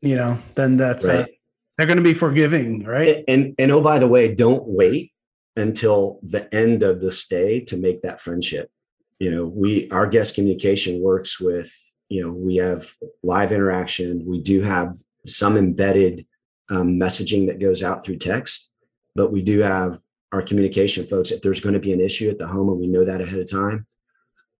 you 0.00 0.16
know, 0.16 0.38
then 0.54 0.76
that's 0.76 1.06
Right. 1.06 1.28
they're 1.76 1.86
going 1.86 1.98
to 1.98 2.04
be 2.04 2.14
forgiving, 2.14 2.84
right? 2.84 3.08
And, 3.08 3.24
and 3.28 3.54
and 3.58 3.72
oh, 3.72 3.80
by 3.80 3.98
the 3.98 4.08
way, 4.08 4.34
don't 4.34 4.64
wait 4.66 5.12
until 5.56 6.20
the 6.22 6.52
end 6.54 6.82
of 6.82 7.00
the 7.00 7.10
stay 7.10 7.60
to 7.60 7.76
make 7.76 8.02
that 8.02 8.20
friendship. 8.20 8.70
You 9.18 9.30
know, 9.30 9.46
we 9.46 9.90
our 9.90 10.06
guest 10.06 10.34
communication 10.36 11.00
works 11.00 11.40
with, 11.40 11.72
you 12.08 12.22
know, 12.22 12.30
we 12.30 12.56
have 12.56 12.94
live 13.22 13.50
interaction. 13.52 14.24
We 14.26 14.40
do 14.40 14.60
have 14.62 14.94
some 15.26 15.56
embedded 15.56 16.26
um, 16.70 16.90
messaging 16.98 17.46
that 17.48 17.58
goes 17.60 17.82
out 17.82 18.04
through 18.04 18.18
text, 18.18 18.70
but 19.14 19.32
we 19.32 19.42
do 19.42 19.58
have 19.60 19.98
our 20.32 20.42
communication 20.42 21.06
folks. 21.06 21.30
If 21.30 21.40
there's 21.42 21.60
going 21.60 21.72
to 21.72 21.80
be 21.80 21.92
an 21.92 22.00
issue 22.00 22.28
at 22.28 22.38
the 22.38 22.46
home 22.46 22.68
and 22.68 22.78
we 22.78 22.86
know 22.86 23.04
that 23.04 23.20
ahead 23.20 23.38
of 23.40 23.50
time, 23.50 23.86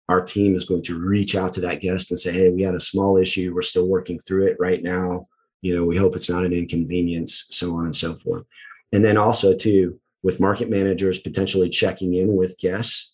our 0.08 0.22
team 0.22 0.54
is 0.54 0.64
going 0.64 0.82
to 0.84 0.98
reach 0.98 1.36
out 1.36 1.52
to 1.52 1.60
that 1.60 1.80
guest 1.80 2.10
and 2.10 2.18
say, 2.18 2.32
"Hey, 2.32 2.48
we 2.48 2.62
had 2.62 2.74
a 2.74 2.80
small 2.80 3.16
issue. 3.16 3.54
We're 3.54 3.62
still 3.62 3.86
working 3.86 4.18
through 4.18 4.46
it 4.46 4.56
right 4.58 4.82
now. 4.82 5.26
You 5.60 5.74
know, 5.74 5.84
we 5.84 5.96
hope 5.96 6.16
it's 6.16 6.30
not 6.30 6.44
an 6.44 6.52
inconvenience, 6.52 7.46
so 7.50 7.74
on 7.74 7.84
and 7.84 7.96
so 7.96 8.14
forth." 8.14 8.44
And 8.92 9.04
then 9.04 9.16
also 9.16 9.54
too, 9.54 10.00
with 10.22 10.40
market 10.40 10.70
managers 10.70 11.18
potentially 11.18 11.68
checking 11.68 12.14
in 12.14 12.34
with 12.34 12.58
guests, 12.58 13.12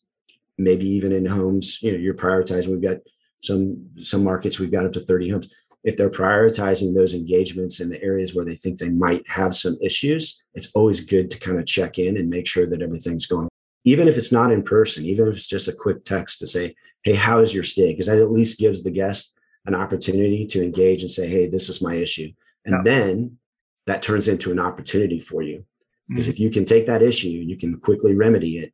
maybe 0.57 0.87
even 0.87 1.13
in 1.13 1.27
homes. 1.27 1.83
You 1.83 1.93
know, 1.93 1.99
you're 1.99 2.15
prioritizing. 2.15 2.69
We've 2.69 2.81
got 2.81 2.99
some 3.41 3.89
some 4.01 4.23
markets. 4.23 4.59
We've 4.59 4.73
got 4.73 4.87
up 4.87 4.93
to 4.93 5.01
30 5.01 5.31
homes. 5.31 5.49
If 5.83 5.97
they're 5.97 6.11
prioritizing 6.11 6.95
those 6.95 7.13
engagements 7.13 7.81
in 7.81 7.91
the 7.91 8.03
areas 8.03 8.35
where 8.35 8.45
they 8.45 8.57
think 8.57 8.79
they 8.79 8.89
might 8.89 9.29
have 9.29 9.55
some 9.55 9.77
issues, 9.83 10.43
it's 10.55 10.71
always 10.75 11.01
good 11.01 11.31
to 11.31 11.39
kind 11.39 11.59
of 11.59 11.67
check 11.67 11.99
in 11.99 12.17
and 12.17 12.31
make 12.31 12.47
sure 12.47 12.67
that 12.67 12.81
everything's 12.81 13.27
going 13.27 13.49
even 13.85 14.09
if 14.09 14.17
it's 14.17 14.33
not 14.33 14.51
in 14.51 14.63
person, 14.63 15.05
even 15.05 15.29
if 15.29 15.37
it's 15.37 15.47
just 15.47 15.69
a 15.69 15.73
quick 15.73 16.05
text 16.05 16.39
to 16.39 16.47
say, 16.47 16.75
Hey, 17.05 17.15
how 17.15 17.39
is 17.39 17.55
your 17.55 17.63
stay? 17.63 17.93
Because 17.93 18.07
that 18.07 18.19
at 18.19 18.33
least 18.33 18.59
gives 18.59 18.83
the 18.83 18.91
guest 18.91 19.35
an 19.67 19.75
opportunity 19.75 20.47
to 20.47 20.63
engage 20.63 21.03
and 21.03 21.11
say, 21.11 21.29
Hey, 21.29 21.47
this 21.47 21.69
is 21.69 21.81
my 21.83 21.95
issue. 21.95 22.31
And 22.65 22.75
Yeah. 22.77 22.83
then 22.85 23.39
that 23.87 24.03
turns 24.03 24.27
into 24.29 24.51
an 24.51 24.59
opportunity 24.59 25.21
for 25.21 25.43
you. 25.43 25.65
Because 26.09 26.27
Mhm. 26.27 26.31
if 26.31 26.41
you 26.41 26.51
can 26.51 26.65
take 26.65 26.87
that 26.87 27.03
issue, 27.03 27.29
you 27.29 27.57
can 27.57 27.79
quickly 27.79 28.15
remedy 28.15 28.59
it. 28.59 28.73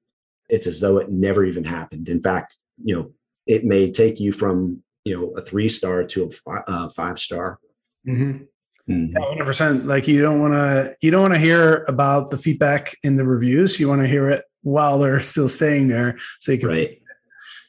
It's 0.48 0.66
as 0.66 0.80
though 0.80 0.98
it 0.98 1.10
never 1.10 1.44
even 1.44 1.64
happened. 1.64 2.08
In 2.08 2.20
fact, 2.20 2.56
you 2.84 2.94
know, 2.94 3.12
it 3.46 3.64
may 3.64 3.90
take 3.90 4.18
you 4.20 4.32
from, 4.32 4.82
you 5.04 5.16
know, 5.16 5.30
a 5.36 5.40
three 5.40 5.68
star 5.68 6.04
to 6.04 6.24
a 6.24 6.30
fi- 6.30 6.64
uh, 6.66 6.88
five 6.88 7.18
star. 7.18 7.58
Mhm. 8.06 8.46
Mhm. 8.88 9.12
Yeah, 9.12 9.20
hundred 9.28 9.44
percent. 9.44 9.86
Like 9.86 10.08
you 10.08 10.20
don't 10.22 10.40
want 10.40 10.54
to 10.54 10.96
you 11.00 11.10
don't 11.10 11.22
want 11.22 11.34
to 11.34 11.40
hear 11.40 11.84
about 11.88 12.30
the 12.30 12.38
feedback 12.38 12.96
in 13.02 13.16
the 13.16 13.24
reviews. 13.24 13.78
You 13.78 13.88
want 13.88 14.02
to 14.02 14.08
hear 14.08 14.28
it 14.28 14.44
while 14.62 14.98
they're 14.98 15.20
still 15.34 15.48
staying 15.48 15.88
there, 15.88 16.18
so 16.40 16.52
you 16.52 16.58
can. 16.58 16.68
Right. 16.68 16.99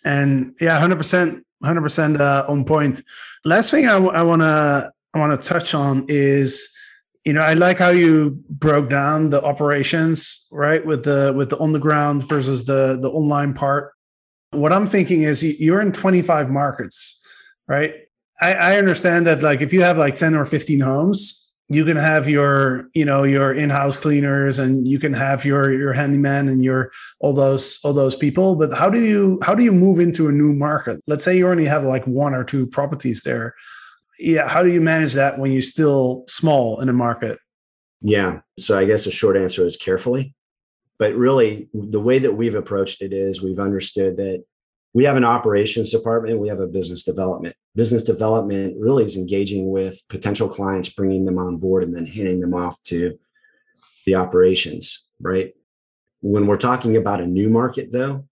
And 0.03 0.55
yeah, 0.59 0.79
hundred 0.79 0.97
percent, 0.97 1.45
hundred 1.63 1.81
percent 1.81 2.19
uh, 2.19 2.45
on 2.47 2.65
point. 2.65 3.01
Last 3.45 3.71
thing 3.71 3.87
I 3.87 3.97
want 3.97 4.41
to 4.41 4.91
I 5.13 5.19
want 5.19 5.39
to 5.41 5.47
touch 5.47 5.73
on 5.73 6.05
is, 6.07 6.75
you 7.25 7.33
know, 7.33 7.41
I 7.41 7.53
like 7.53 7.77
how 7.79 7.89
you 7.89 8.41
broke 8.49 8.89
down 8.89 9.29
the 9.29 9.43
operations 9.43 10.47
right 10.51 10.85
with 10.85 11.03
the 11.03 11.33
with 11.35 11.49
the 11.49 11.57
on 11.59 11.71
the 11.71 11.79
ground 11.79 12.27
versus 12.27 12.65
the 12.65 12.97
the 13.01 13.09
online 13.09 13.53
part. 13.53 13.93
What 14.51 14.73
I'm 14.73 14.87
thinking 14.87 15.21
is 15.23 15.43
you- 15.43 15.55
you're 15.59 15.81
in 15.81 15.91
25 15.93 16.49
markets, 16.49 17.25
right? 17.67 17.93
I, 18.41 18.53
I 18.53 18.77
understand 18.77 19.27
that 19.27 19.41
like 19.43 19.61
if 19.61 19.71
you 19.71 19.81
have 19.83 19.97
like 19.97 20.15
10 20.15 20.35
or 20.35 20.45
15 20.45 20.79
homes, 20.79 21.40
you 21.71 21.85
can 21.85 21.95
have 21.95 22.27
your, 22.27 22.89
you 22.93 23.05
know, 23.05 23.23
your 23.23 23.53
in-house 23.53 23.99
cleaners 24.01 24.59
and 24.59 24.85
you 24.85 24.99
can 24.99 25.13
have 25.13 25.45
your 25.45 25.71
your 25.71 25.93
handyman 25.93 26.49
and 26.49 26.61
your 26.63 26.91
all 27.21 27.33
those 27.33 27.79
all 27.85 27.93
those 27.93 28.15
people. 28.15 28.55
But 28.55 28.73
how 28.73 28.89
do 28.89 28.99
you 28.99 29.39
how 29.41 29.55
do 29.55 29.63
you 29.63 29.71
move 29.71 29.99
into 29.99 30.27
a 30.27 30.33
new 30.33 30.51
market? 30.51 31.01
Let's 31.07 31.23
say 31.23 31.37
you 31.37 31.47
only 31.47 31.65
have 31.65 31.83
like 31.83 32.05
one 32.05 32.33
or 32.33 32.43
two 32.43 32.67
properties 32.67 33.23
there. 33.23 33.55
Yeah, 34.19 34.49
how 34.49 34.63
do 34.63 34.69
you 34.69 34.81
manage 34.81 35.13
that 35.13 35.39
when 35.39 35.51
you're 35.51 35.61
still 35.61 36.25
small 36.27 36.81
in 36.81 36.89
a 36.89 36.93
market? 36.93 37.39
Yeah. 38.01 38.41
So 38.59 38.77
I 38.77 38.83
guess 38.83 39.05
the 39.05 39.11
short 39.11 39.37
answer 39.37 39.65
is 39.65 39.77
carefully. 39.77 40.35
But 40.99 41.15
really, 41.15 41.69
the 41.73 42.01
way 42.01 42.19
that 42.19 42.33
we've 42.33 42.53
approached 42.53 43.01
it 43.01 43.13
is 43.13 43.41
we've 43.41 43.59
understood 43.59 44.17
that 44.17 44.43
we 44.93 45.05
have 45.05 45.15
an 45.15 45.23
operations 45.23 45.91
department, 45.91 46.39
we 46.39 46.49
have 46.49 46.59
a 46.59 46.67
business 46.67 47.03
development. 47.03 47.55
Business 47.75 48.03
development 48.03 48.75
really 48.77 49.05
is 49.05 49.17
engaging 49.17 49.69
with 49.69 50.01
potential 50.09 50.49
clients, 50.49 50.89
bringing 50.89 51.25
them 51.25 51.37
on 51.37 51.57
board, 51.57 51.83
and 51.83 51.95
then 51.95 52.05
handing 52.05 52.41
them 52.41 52.53
off 52.53 52.81
to 52.83 53.17
the 54.05 54.15
operations, 54.15 55.05
right? 55.19 55.53
When 56.21 56.45
we're 56.45 56.57
talking 56.57 56.97
about 56.97 57.21
a 57.21 57.27
new 57.27 57.49
market, 57.49 57.91
though, 57.91 58.27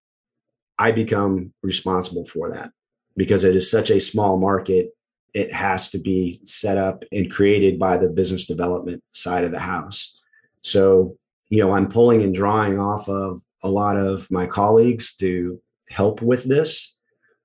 I 0.78 0.92
become 0.92 1.54
responsible 1.64 2.26
for 2.26 2.52
that 2.52 2.72
because 3.16 3.44
it 3.44 3.56
is 3.56 3.72
such 3.72 3.90
a 3.90 4.00
small 4.00 4.38
market 4.38 4.92
it 5.34 5.54
has 5.54 5.90
to 5.90 6.00
be 6.00 6.40
set 6.44 6.78
up 6.78 7.04
and 7.12 7.32
created 7.32 7.78
by 7.78 7.98
the 7.98 8.10
business 8.10 8.48
development 8.48 9.04
side 9.12 9.44
of 9.44 9.52
the 9.52 9.60
house. 9.60 10.20
So, 10.62 11.18
you 11.50 11.60
know, 11.60 11.74
I'm 11.74 11.88
pulling 11.88 12.24
and 12.24 12.34
drawing 12.34 12.80
off 12.80 13.08
of 13.08 13.42
a 13.64 13.70
lot 13.70 13.98
of 13.98 14.30
my 14.32 14.48
colleagues 14.48 15.16
to 15.18 15.62
help 15.90 16.22
with 16.22 16.46
this. 16.46 16.96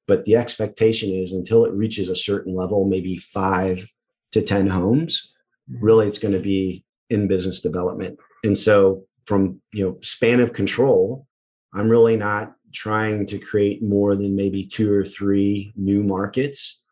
But 0.07 0.25
the 0.25 0.37
expectation 0.37 1.11
is 1.15 1.33
until 1.33 1.65
it 1.65 1.73
reaches 1.73 2.09
a 2.09 2.17
certain 2.17 2.55
level, 2.55 2.85
maybe 2.85 3.17
five 3.17 3.89
to 4.33 4.43
10 4.43 4.67
homes, 4.67 5.35
really 5.81 6.07
it's 6.07 6.19
going 6.19 6.35
to 6.35 6.41
be 6.41 6.85
in 7.09 7.29
business 7.29 7.61
development. 7.61 8.19
And 8.43 8.57
so 8.57 9.05
from, 9.25 9.61
you 9.73 9.85
know, 9.85 9.99
span 10.03 10.41
of 10.41 10.53
control, 10.53 11.27
I'm 11.73 11.89
really 11.89 12.17
not 12.17 12.55
trying 12.73 13.27
to 13.27 13.39
create 13.39 13.83
more 13.83 14.15
than 14.17 14.37
maybe 14.37 14.65
two 14.65 14.93
or 14.93 15.05
three 15.05 15.73
new 15.77 16.03
markets 16.03 16.83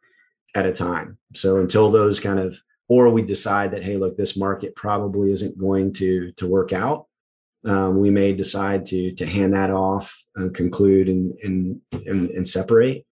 at 0.54 0.66
a 0.66 0.72
time. 0.72 1.18
So 1.34 1.58
until 1.58 1.90
those 1.90 2.20
kind 2.20 2.38
of, 2.38 2.56
or 2.88 3.10
we 3.10 3.22
decide 3.22 3.72
that, 3.72 3.82
hey, 3.82 3.96
look, 3.96 4.16
this 4.16 4.36
market 4.36 4.74
probably 4.76 5.32
isn't 5.32 5.58
going 5.58 5.92
to 5.94 6.32
to 6.32 6.46
work 6.46 6.72
out, 6.72 7.06
um, 7.64 7.98
we 7.98 8.10
may 8.10 8.32
decide 8.32 8.84
to 8.86 9.12
to 9.14 9.26
hand 9.26 9.54
that 9.54 9.70
off 9.70 10.22
and 10.36 10.54
conclude 10.54 11.08
and 11.08 11.32
and 11.42 11.80
and, 12.06 12.30
and 12.30 12.46
separate. 12.48 13.06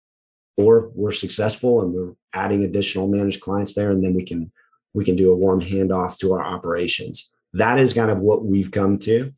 Or 0.57 0.91
we're 0.93 1.13
successful 1.13 1.81
and 1.81 1.93
we're 1.93 2.13
adding 2.33 2.63
additional 2.63 3.07
managed 3.07 3.41
clients 3.41 3.73
there, 3.73 3.91
and 3.91 4.03
then 4.03 4.13
we 4.13 4.23
can 4.23 4.51
we 4.93 5.05
can 5.05 5.15
do 5.15 5.31
a 5.31 5.35
warm 5.35 5.61
handoff 5.61 6.17
to 6.19 6.33
our 6.33 6.43
operations. 6.43 7.31
That 7.53 7.79
is 7.79 7.93
kind 7.93 8.11
of 8.11 8.19
what 8.19 8.45
we've 8.45 8.71
come 8.71 8.97
to 8.99 9.31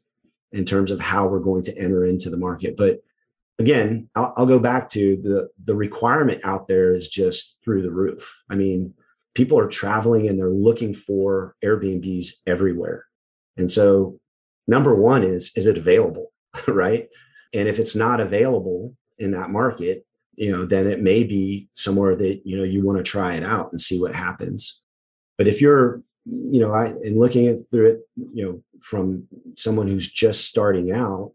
in 0.52 0.66
terms 0.66 0.92
of 0.92 1.00
how 1.00 1.28
we're 1.28 1.40
going 1.40 1.64
to 1.64 1.78
enter 1.78 2.06
into 2.06 2.30
the 2.30 2.38
market. 2.38 2.76
But 2.78 3.02
again, 3.60 4.10
I'll, 4.16 4.34
I'll, 4.38 4.46
go 4.46 4.60
back 4.60 4.90
to 4.90 5.18
the 5.18 5.50
the 5.64 5.76
requirement 5.76 6.42
out 6.44 6.68
there 6.68 6.94
is 6.94 7.08
just 7.08 7.60
through 7.64 7.84
the 7.84 7.92
roof. 7.92 8.44
I 8.50 8.56
mean, 8.56 8.94
people 9.36 9.60
are 9.60 9.68
traveling 9.68 10.28
and 10.28 10.38
they're 10.38 10.50
looking 10.50 10.94
for 10.94 11.56
Airbnbs 11.64 12.30
everywhere, 12.48 13.06
and 13.58 13.70
so 13.70 14.20
number 14.68 14.96
one 14.96 15.24
is 15.24 15.52
is 15.56 15.68
it 15.68 15.78
available, 15.78 16.32
right? 16.68 17.08
And 17.54 17.68
if 17.68 17.80
it's 17.80 17.96
not 17.96 18.20
available 18.20 18.96
in 19.20 19.32
that 19.32 19.50
market, 19.50 20.06
you 20.36 20.52
know, 20.52 20.66
then 20.66 20.88
it 20.88 21.02
may 21.02 21.24
be 21.24 21.70
somewhere 21.74 22.16
that 22.16 22.42
you 22.46 22.58
know 22.58 22.64
you 22.64 22.84
want 22.84 22.98
to 22.98 23.04
try 23.04 23.36
it 23.36 23.44
out 23.44 23.72
and 23.72 23.80
see 23.80 24.00
what 24.00 24.16
happens. 24.16 24.82
But 25.38 25.48
if 25.48 25.62
you're 25.62 26.04
you 26.26 26.60
know, 26.60 26.74
I 26.74 26.86
and 26.86 27.18
looking 27.18 27.48
at 27.48 27.58
through 27.70 27.88
it, 27.88 28.00
you 28.16 28.46
know, 28.46 28.64
from 28.82 29.28
someone 29.56 29.88
who's 29.88 30.10
just 30.10 30.46
starting 30.46 30.92
out, 30.92 31.34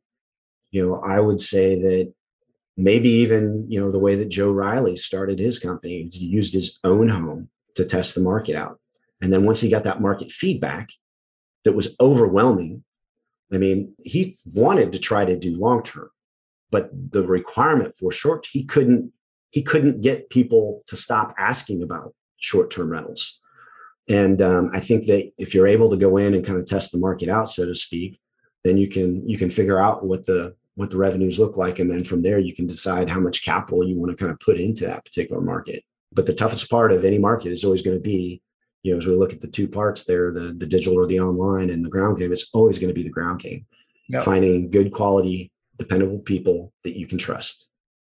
you 0.71 0.87
know, 0.87 1.01
I 1.01 1.21
would 1.21 1.41
say 1.41 1.81
that 1.81 2.13
maybe 2.77 3.09
even, 3.09 3.67
you 3.71 3.81
know, 3.81 3.91
the 3.91 3.99
way 3.99 4.15
that 4.15 4.29
Joe 4.29 4.53
Riley 4.53 4.97
started 4.97 5.39
his 5.39 5.59
company, 5.59 6.09
he 6.13 6.25
used 6.25 6.55
his 6.55 6.79
own 6.85 7.09
home 7.09 7.49
to 7.75 7.85
test 7.85 8.15
the 8.15 8.21
market 8.21 8.55
out. 8.55 8.79
And 9.21 9.33
then 9.33 9.45
once 9.45 9.61
he 9.61 9.69
got 9.69 9.85
that 9.85 10.01
market 10.01 10.31
feedback 10.31 10.91
that 11.65 11.73
was 11.73 11.97
overwhelming, 12.01 12.85
I 13.53 13.59
mean, 13.59 13.95
he 14.05 14.35
wanted 14.55 14.93
to 14.93 14.99
try 14.99 15.25
to 15.25 15.37
do 15.37 15.59
long 15.59 15.83
term, 15.83 16.11
but 16.71 16.91
the 16.93 17.27
requirement 17.27 17.95
for 17.95 18.13
short, 18.13 18.47
he 18.51 18.65
couldn't, 18.65 19.13
he 19.51 19.63
couldn't 19.63 20.03
get 20.03 20.31
people 20.31 20.83
to 20.87 20.97
stop 20.97 21.35
asking 21.39 21.83
about 21.83 22.15
short 22.37 22.71
term 22.71 22.91
rentals. 22.91 23.41
And 24.09 24.41
um, 24.41 24.71
I 24.73 24.81
think 24.81 25.07
that 25.07 25.31
if 25.37 25.55
you're 25.55 25.67
able 25.67 25.91
to 25.91 25.97
go 25.97 26.17
in 26.17 26.35
and 26.35 26.45
kind 26.45 26.59
of 26.59 26.67
test 26.67 26.93
the 26.93 26.99
market 26.99 27.29
out, 27.29 27.51
so 27.51 27.67
to 27.67 27.75
speak, 27.75 28.19
then 28.65 28.77
you 28.77 28.89
can 28.89 29.29
you 29.29 29.39
can 29.39 29.51
figure 29.51 29.79
out 29.79 30.05
what 30.05 30.27
the 30.27 30.55
what 30.75 30.91
the 30.91 30.97
revenues 30.97 31.39
look 31.39 31.57
like, 31.57 31.79
and 31.79 31.91
then 31.91 32.05
from 32.05 32.23
there 32.23 32.39
you 32.39 32.55
can 32.55 32.67
decide 32.67 33.11
how 33.11 33.21
much 33.21 33.45
capital 33.45 33.87
you 33.87 33.97
want 33.97 34.11
to 34.11 34.17
kind 34.17 34.31
of 34.31 34.41
put 34.41 34.59
into 34.59 34.87
that 34.87 35.05
particular 35.05 35.43
market. 35.43 35.85
But 36.13 36.27
the 36.27 36.35
toughest 36.35 36.71
part 36.71 36.93
of 36.93 37.05
any 37.05 37.19
market 37.19 37.53
is 37.53 37.65
always 37.65 37.83
going 37.83 37.97
to 37.97 38.03
be, 38.03 38.41
you 38.83 38.93
know, 38.93 38.99
as 38.99 39.07
we 39.07 39.15
look 39.15 39.33
at 39.33 39.41
the 39.41 39.49
two 39.49 39.69
parts 39.69 40.05
there, 40.05 40.33
the 40.33 40.55
the 40.57 40.67
digital 40.67 40.99
or 40.99 41.07
the 41.07 41.21
online 41.21 41.71
and 41.71 41.85
the 41.85 41.91
ground 41.91 42.19
game, 42.19 42.33
it's 42.33 42.49
always 42.53 42.79
going 42.79 42.89
to 42.89 42.95
be 42.95 43.03
the 43.03 43.11
ground 43.11 43.41
game. 43.41 43.67
Yep. 44.09 44.25
Finding 44.25 44.71
good 44.71 44.93
quality, 44.93 45.51
dependable 45.79 46.21
people 46.21 46.73
that 46.85 46.99
you 46.99 47.07
can 47.07 47.19
trust. 47.19 47.69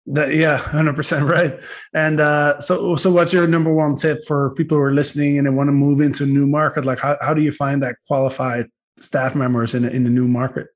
That, 0.09 0.35
yeah, 0.35 0.59
hundred 0.59 0.95
percent 0.95 1.25
right. 1.25 1.59
And 1.95 2.21
uh, 2.21 2.61
so, 2.61 2.95
so 2.97 3.11
what's 3.11 3.33
your 3.33 3.47
number 3.49 3.73
one 3.73 3.97
tip 3.97 4.25
for 4.25 4.51
people 4.51 4.77
who 4.77 4.83
are 4.83 4.93
listening 4.93 5.39
and 5.39 5.47
they 5.47 5.51
want 5.51 5.69
to 5.69 5.73
move 5.73 6.01
into 6.01 6.25
a 6.25 6.27
new 6.27 6.47
market? 6.47 6.85
Like, 6.85 7.01
how, 7.01 7.17
how 7.23 7.35
do 7.35 7.43
you 7.43 7.51
find 7.51 7.83
that 7.83 7.97
qualified 8.07 8.67
staff 8.99 9.35
members 9.35 9.75
in 9.75 9.85
in 9.85 10.07
a 10.07 10.11
new 10.11 10.29
market? 10.29 10.69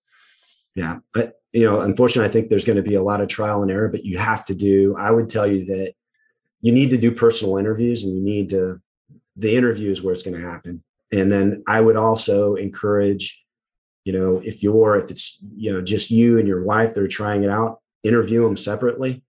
Yeah, 0.74 0.98
I, 1.14 1.32
you 1.52 1.64
know, 1.64 1.80
unfortunately, 1.80 2.28
I 2.28 2.32
think 2.32 2.48
there's 2.48 2.64
going 2.64 2.76
to 2.76 2.82
be 2.82 2.94
a 2.94 3.02
lot 3.02 3.20
of 3.20 3.28
trial 3.28 3.62
and 3.62 3.70
error, 3.70 3.88
but 3.88 4.04
you 4.04 4.18
have 4.18 4.44
to 4.46 4.54
do. 4.54 4.96
I 4.98 5.10
would 5.10 5.28
tell 5.28 5.46
you 5.46 5.64
that 5.66 5.94
you 6.60 6.72
need 6.72 6.90
to 6.90 6.98
do 6.98 7.12
personal 7.12 7.58
interviews, 7.58 8.04
and 8.04 8.16
you 8.16 8.22
need 8.22 8.48
to. 8.50 8.80
The 9.40 9.54
interview 9.56 9.90
is 9.90 10.02
where 10.02 10.12
it's 10.12 10.22
going 10.22 10.40
to 10.40 10.48
happen, 10.48 10.82
and 11.12 11.30
then 11.30 11.62
I 11.66 11.80
would 11.80 11.96
also 11.96 12.54
encourage, 12.54 13.42
you 14.04 14.12
know, 14.12 14.40
if 14.44 14.62
you're 14.62 14.96
if 14.96 15.10
it's 15.10 15.38
you 15.56 15.72
know 15.72 15.80
just 15.80 16.10
you 16.10 16.38
and 16.38 16.46
your 16.46 16.64
wife 16.64 16.94
that 16.94 17.02
are 17.02 17.08
trying 17.08 17.44
it 17.44 17.50
out, 17.50 17.80
interview 18.02 18.42
them 18.42 18.56
separately. 18.56 19.22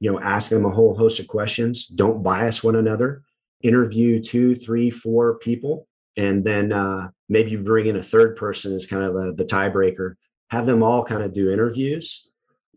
You 0.00 0.12
know 0.12 0.20
ask 0.20 0.50
them 0.50 0.64
a 0.64 0.70
whole 0.70 0.96
host 0.96 1.20
of 1.20 1.28
questions. 1.28 1.86
Don't 1.86 2.22
bias 2.22 2.64
one 2.64 2.76
another. 2.76 3.22
Interview 3.62 4.20
two 4.20 4.54
three 4.54 4.90
four 4.90 5.38
people 5.38 5.86
and 6.16 6.44
then 6.44 6.72
uh, 6.72 7.08
maybe 7.28 7.56
bring 7.56 7.86
in 7.86 7.96
a 7.96 8.02
third 8.02 8.36
person 8.36 8.72
as 8.74 8.86
kind 8.86 9.02
of 9.02 9.14
the, 9.14 9.32
the 9.32 9.44
tiebreaker. 9.44 10.14
Have 10.50 10.66
them 10.66 10.82
all 10.82 11.04
kind 11.04 11.22
of 11.22 11.32
do 11.32 11.50
interviews 11.50 12.28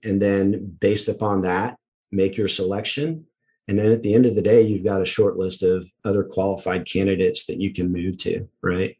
and 0.04 0.22
then 0.22 0.76
based 0.80 1.08
upon 1.08 1.42
that 1.42 1.78
make 2.12 2.38
your 2.38 2.48
selection 2.48 3.26
and 3.68 3.78
then 3.78 3.92
at 3.92 4.02
the 4.02 4.14
end 4.14 4.26
of 4.26 4.36
the 4.36 4.42
day 4.42 4.62
you've 4.62 4.84
got 4.84 5.02
a 5.02 5.06
short 5.06 5.38
list 5.38 5.64
of 5.64 5.86
other 6.06 6.24
qualified 6.24 6.86
candidates 6.86 7.46
that 7.46 7.60
you 7.60 7.74
can 7.74 7.92
move 7.92 8.18
to 8.18 8.48
right? 8.62 8.98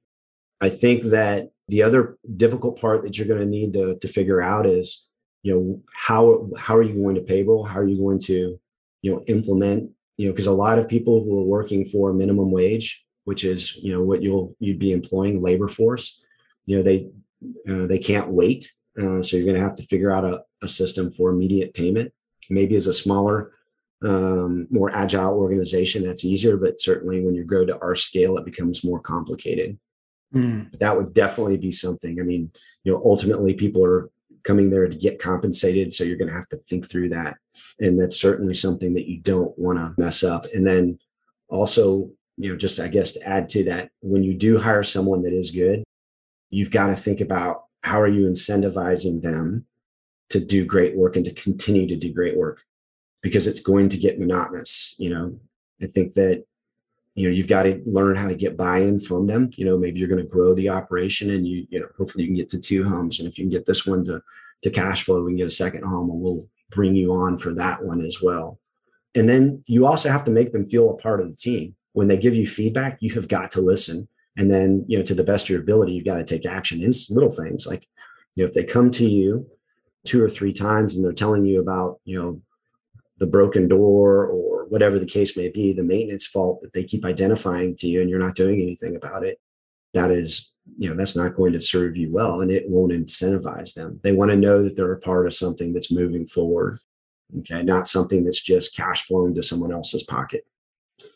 I 0.60 0.70
think 0.70 1.04
that 1.04 1.52
the 1.68 1.84
other 1.84 2.18
difficult 2.36 2.80
part 2.80 3.04
that 3.04 3.18
you're 3.18 3.28
going 3.28 3.40
to 3.40 3.46
need 3.46 3.74
to, 3.74 3.98
to 4.00 4.08
figure 4.08 4.42
out 4.42 4.66
is 4.66 5.08
you 5.44 5.54
know 5.54 5.82
how 5.94 6.50
how 6.58 6.76
are 6.76 6.82
you 6.82 7.02
going 7.02 7.16
to 7.16 7.22
payroll? 7.22 7.64
How 7.64 7.80
are 7.80 7.88
you 7.88 7.98
going 7.98 8.20
to 8.20 8.60
you 9.02 9.12
know 9.12 9.22
implement 9.28 9.92
you 10.18 10.28
know 10.28 10.34
because 10.34 10.48
a 10.48 10.52
lot 10.52 10.80
of 10.80 10.88
people 10.88 11.24
who 11.24 11.40
are 11.40 11.44
working 11.44 11.86
for 11.86 12.14
minimum 12.14 12.52
wage 12.52 13.06
which 13.26 13.44
is 13.44 13.76
you 13.78 13.94
know 13.94 14.04
what 14.04 14.22
you'll 14.22 14.56
you'd 14.60 14.80
be 14.80 14.92
employing 14.92 15.42
labor 15.42 15.68
force 15.68 16.24
you 16.66 16.76
know 16.76 16.84
they 16.84 17.08
uh, 17.70 17.86
they 17.86 18.00
can't 18.00 18.30
wait 18.30 18.72
uh, 19.00 19.22
so 19.22 19.38
you're 19.38 19.46
going 19.46 19.56
to 19.56 19.62
have 19.62 19.76
to 19.76 19.84
figure 19.84 20.12
out 20.12 20.26
a, 20.26 20.42
a, 20.64 20.68
system 20.68 21.12
for 21.12 21.30
immediate 21.30 21.74
payment 21.74 22.12
maybe 22.50 22.76
as 22.76 22.88
a 22.88 22.94
smaller 22.94 23.52
um, 24.04 24.68
more 24.70 24.96
agile 24.96 25.34
organization 25.34 26.04
that's 26.04 26.26
easier 26.26 26.56
but 26.58 26.80
certainly 26.80 27.24
when 27.24 27.34
you 27.34 27.44
grow 27.44 27.66
to 27.66 27.80
our 27.80 27.96
scale 27.96 28.38
it 28.38 28.46
becomes 28.46 28.84
more 28.84 29.00
complicated 29.00 29.78
mm. 30.34 30.70
that 30.80 30.96
would 30.96 31.14
definitely 31.14 31.58
be 31.58 31.72
something 31.72 32.20
i 32.20 32.24
mean 32.24 32.52
you 32.84 32.92
know 32.92 33.02
ultimately 33.04 33.54
people 33.56 33.84
are 33.84 34.12
coming 34.48 34.70
there 34.70 34.88
to 34.88 34.98
get 34.98 35.20
compensated. 35.20 35.92
So 35.92 36.06
you're 36.06 36.18
going 36.18 36.30
to 36.30 36.36
have 36.36 36.48
to 36.50 36.58
think 36.58 36.90
through 36.90 37.10
that. 37.10 37.38
And 37.80 38.00
that's 38.00 38.20
certainly 38.20 38.54
something 38.54 38.94
that 38.94 39.08
you 39.08 39.20
don't 39.20 39.58
want 39.60 39.78
to 39.78 40.02
mess 40.02 40.24
up. 40.24 40.46
And 40.54 40.66
then 40.66 40.98
also, 41.50 42.10
you 42.38 42.50
know, 42.50 42.56
just 42.56 42.80
I 42.80 42.88
guess 42.88 43.12
to 43.12 43.28
add 43.28 43.50
to 43.50 43.66
that, 43.66 43.90
when 44.02 44.24
you 44.24 44.34
do 44.34 44.58
hire 44.58 44.84
someone 44.84 45.22
that 45.24 45.34
is 45.34 45.52
good, 45.52 45.84
you've 46.50 46.72
got 46.72 46.88
to 46.88 46.96
think 46.96 47.20
about 47.20 47.66
how 47.84 48.00
are 48.00 48.08
you 48.08 48.26
incentivizing 48.26 49.22
them 49.22 49.66
to 50.30 50.40
do 50.40 50.66
great 50.66 50.96
work 50.96 51.18
and 51.18 51.26
to 51.26 51.34
continue 51.34 51.88
to 51.88 51.96
do 51.98 52.14
great 52.14 52.38
work 52.38 52.62
because 53.22 53.48
it's 53.48 53.60
going 53.60 53.90
to 53.90 53.98
get 53.98 54.20
monotonous. 54.20 54.96
You 55.00 55.10
know, 55.10 55.40
I 55.82 55.88
think 55.88 56.14
that 56.14 56.44
you 57.16 57.28
know 57.28 57.34
you've 57.34 57.48
got 57.48 57.64
to 57.64 57.82
learn 57.86 58.16
how 58.16 58.28
to 58.28 58.36
get 58.36 58.58
buy-in 58.58 59.00
from 59.00 59.28
them. 59.28 59.52
You 59.56 59.66
know 59.66 59.78
maybe 59.78 60.00
you're 60.00 60.10
going 60.10 60.24
to 60.24 60.32
grow 60.32 60.54
the 60.54 60.70
operation 60.70 61.32
and 61.32 61.48
you 61.48 61.68
you 61.70 61.80
know 61.80 61.88
hopefully 61.98 62.24
you 62.24 62.30
can 62.30 62.38
get 62.38 62.50
to 62.50 62.60
two 62.60 62.88
homes 62.88 63.20
and 63.20 63.28
if 63.28 63.38
you 63.38 63.44
can 63.44 63.52
get 63.52 63.66
this 63.66 63.86
one 63.86 64.06
to 64.06 64.22
to 64.64 64.70
cash 64.70 65.04
flow 65.04 65.24
we 65.24 65.32
can 65.32 65.38
get 65.38 65.48
a 65.48 65.52
second 65.52 65.84
home 65.84 66.10
and 66.10 66.20
we'll 66.20 66.48
bring 66.72 66.96
you 66.96 67.14
on 67.14 67.38
for 67.38 67.54
that 67.54 67.84
one 67.84 68.02
as 68.02 68.22
well. 68.22 68.60
And 69.16 69.28
then 69.28 69.64
you 69.68 69.88
also 69.88 70.10
have 70.10 70.24
to 70.26 70.32
make 70.32 70.52
them 70.52 70.66
feel 70.66 70.92
a 70.92 70.98
part 70.98 71.22
of 71.22 71.30
the 71.30 71.36
team. 71.36 71.76
When 71.94 72.08
they 72.08 72.18
give 72.18 72.36
you 72.36 72.46
feedback 72.46 72.98
you 73.02 73.14
have 73.14 73.28
got 73.28 73.52
to 73.52 73.62
listen. 73.62 74.08
And 74.38 74.52
then 74.52 74.86
you 74.88 74.98
know 74.98 75.04
to 75.04 75.16
the 75.16 75.24
best 75.24 75.46
of 75.46 75.50
your 75.50 75.62
ability 75.62 75.94
you've 75.94 76.06
got 76.06 76.18
to 76.18 76.24
take 76.24 76.46
action. 76.46 76.84
In 76.84 76.92
little 77.10 77.32
things 77.32 77.66
like 77.66 77.88
you 78.36 78.44
know 78.44 78.48
if 78.48 78.54
they 78.54 78.64
come 78.64 78.92
to 78.92 79.08
you 79.08 79.48
two 80.06 80.24
or 80.24 80.30
three 80.30 80.54
times 80.54 80.96
and 80.96 81.04
they're 81.04 81.12
telling 81.12 81.46
you 81.46 81.60
about 81.60 82.00
you 82.06 82.22
know 82.22 82.42
the 83.20 83.28
broken 83.28 83.68
door 83.68 84.26
or 84.26 84.66
whatever 84.66 85.00
the 85.00 85.06
case 85.06 85.36
may 85.38 85.50
be, 85.50 85.74
the 85.74 85.84
maintenance 85.84 86.28
fault 86.28 86.62
that 86.62 86.74
they 86.74 86.84
keep 86.84 87.06
identifying 87.06 87.76
to 87.76 87.88
you 87.88 88.02
and 88.02 88.10
you're 88.10 88.20
not 88.20 88.36
doing 88.36 88.62
anything 88.62 88.96
about 88.96 89.26
it, 89.26 89.40
that 89.94 90.12
is, 90.12 90.52
you 90.78 90.90
know, 90.90 90.96
that's 90.96 91.16
not 91.16 91.36
going 91.36 91.54
to 91.54 91.62
serve 91.62 91.98
you 91.98 92.12
well 92.12 92.42
and 92.42 92.52
it 92.52 92.70
won't 92.70 92.92
incentivize 92.92 93.74
them. 93.74 94.00
They 94.04 94.12
want 94.12 94.32
to 94.32 94.38
know 94.38 94.62
that 94.64 94.76
they're 94.76 94.92
a 94.92 95.00
part 95.00 95.26
of 95.26 95.34
something 95.34 95.74
that's 95.74 95.92
moving 95.92 96.28
forward. 96.28 96.80
Okay. 97.40 97.64
Not 97.64 97.88
something 97.88 98.24
that's 98.24 98.42
just 98.42 98.76
cash 98.76 99.06
flowing 99.06 99.34
to 99.36 99.44
someone 99.44 99.72
else's 99.72 100.04
pocket. 100.04 100.46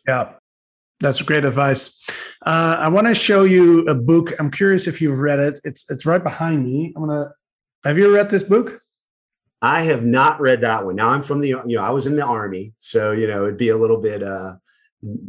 Yeah. 0.07 0.33
That's 1.01 1.21
great 1.21 1.45
advice. 1.45 2.05
Uh, 2.45 2.77
I 2.79 2.87
want 2.87 3.07
to 3.07 3.15
show 3.15 3.43
you 3.43 3.87
a 3.87 3.95
book. 3.95 4.33
I'm 4.39 4.51
curious 4.51 4.87
if 4.87 5.01
you've 5.01 5.17
read 5.17 5.39
it. 5.39 5.59
It's 5.63 5.89
it's 5.89 6.05
right 6.05 6.23
behind 6.23 6.63
me. 6.63 6.93
I'm 6.95 7.07
gonna. 7.07 7.31
Have 7.83 7.97
you 7.97 8.13
read 8.13 8.29
this 8.29 8.43
book? 8.43 8.79
I 9.61 9.83
have 9.83 10.03
not 10.03 10.41
read 10.41 10.61
that 10.61 10.85
one. 10.85 10.95
Now 10.95 11.09
I'm 11.09 11.21
from 11.21 11.39
the, 11.39 11.49
you 11.49 11.75
know, 11.75 11.83
I 11.83 11.91
was 11.91 12.07
in 12.07 12.15
the 12.15 12.25
army, 12.25 12.73
so 12.79 13.11
you 13.11 13.27
know 13.27 13.43
it'd 13.43 13.57
be 13.57 13.69
a 13.69 13.77
little 13.77 14.01
bit 14.01 14.23
uh, 14.23 14.55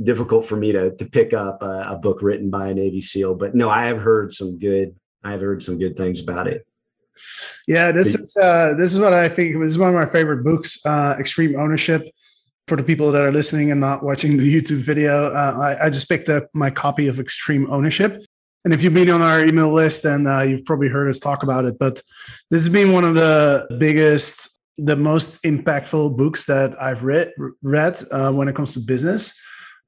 difficult 0.02 0.46
for 0.46 0.56
me 0.56 0.72
to 0.72 0.94
to 0.96 1.04
pick 1.04 1.34
up 1.34 1.62
a, 1.62 1.86
a, 1.90 1.98
book 1.98 2.22
written 2.22 2.50
by 2.50 2.68
a 2.68 2.74
Navy 2.74 3.00
SEAL. 3.00 3.34
But 3.34 3.54
no, 3.54 3.68
I 3.68 3.84
have 3.84 3.98
heard 3.98 4.32
some 4.32 4.58
good. 4.58 4.94
I 5.22 5.32
have 5.32 5.40
heard 5.40 5.62
some 5.62 5.78
good 5.78 5.96
things 5.96 6.20
about 6.20 6.46
it. 6.48 6.66
Yeah, 7.68 7.92
this 7.92 8.14
is 8.14 8.36
uh, 8.36 8.74
this 8.78 8.94
is 8.94 9.00
what 9.00 9.12
I 9.12 9.28
think. 9.28 9.60
This 9.60 9.72
is 9.72 9.78
one 9.78 9.90
of 9.90 9.94
my 9.94 10.06
favorite 10.06 10.44
books, 10.44 10.84
uh, 10.86 11.16
Extreme 11.18 11.58
Ownership. 11.58 12.02
For 12.68 12.76
the 12.76 12.84
people 12.84 13.10
that 13.10 13.22
are 13.22 13.32
listening 13.32 13.72
and 13.72 13.80
not 13.80 14.04
watching 14.04 14.36
the 14.36 14.54
YouTube 14.54 14.82
video, 14.82 15.32
uh, 15.34 15.56
I, 15.60 15.86
I 15.86 15.90
just 15.90 16.08
picked 16.08 16.28
up 16.28 16.48
my 16.54 16.70
copy 16.70 17.08
of 17.08 17.18
Extreme 17.18 17.68
Ownership. 17.70 18.22
And 18.64 18.72
if 18.72 18.82
you've 18.82 18.94
been 18.94 19.10
on 19.10 19.22
our 19.22 19.44
email 19.44 19.72
list, 19.72 20.04
then 20.04 20.26
uh, 20.26 20.40
you've 20.40 20.64
probably 20.64 20.88
heard 20.88 21.08
us 21.08 21.18
talk 21.18 21.42
about 21.42 21.64
it. 21.64 21.78
But 21.78 21.96
this 22.50 22.62
has 22.62 22.68
been 22.68 22.92
one 22.92 23.04
of 23.04 23.14
the 23.14 23.66
biggest, 23.78 24.60
the 24.78 24.96
most 24.96 25.42
impactful 25.42 26.16
books 26.16 26.46
that 26.46 26.80
I've 26.80 27.02
read 27.02 27.32
read 27.62 27.98
uh, 28.12 28.32
when 28.32 28.48
it 28.48 28.54
comes 28.54 28.74
to 28.74 28.80
business. 28.80 29.38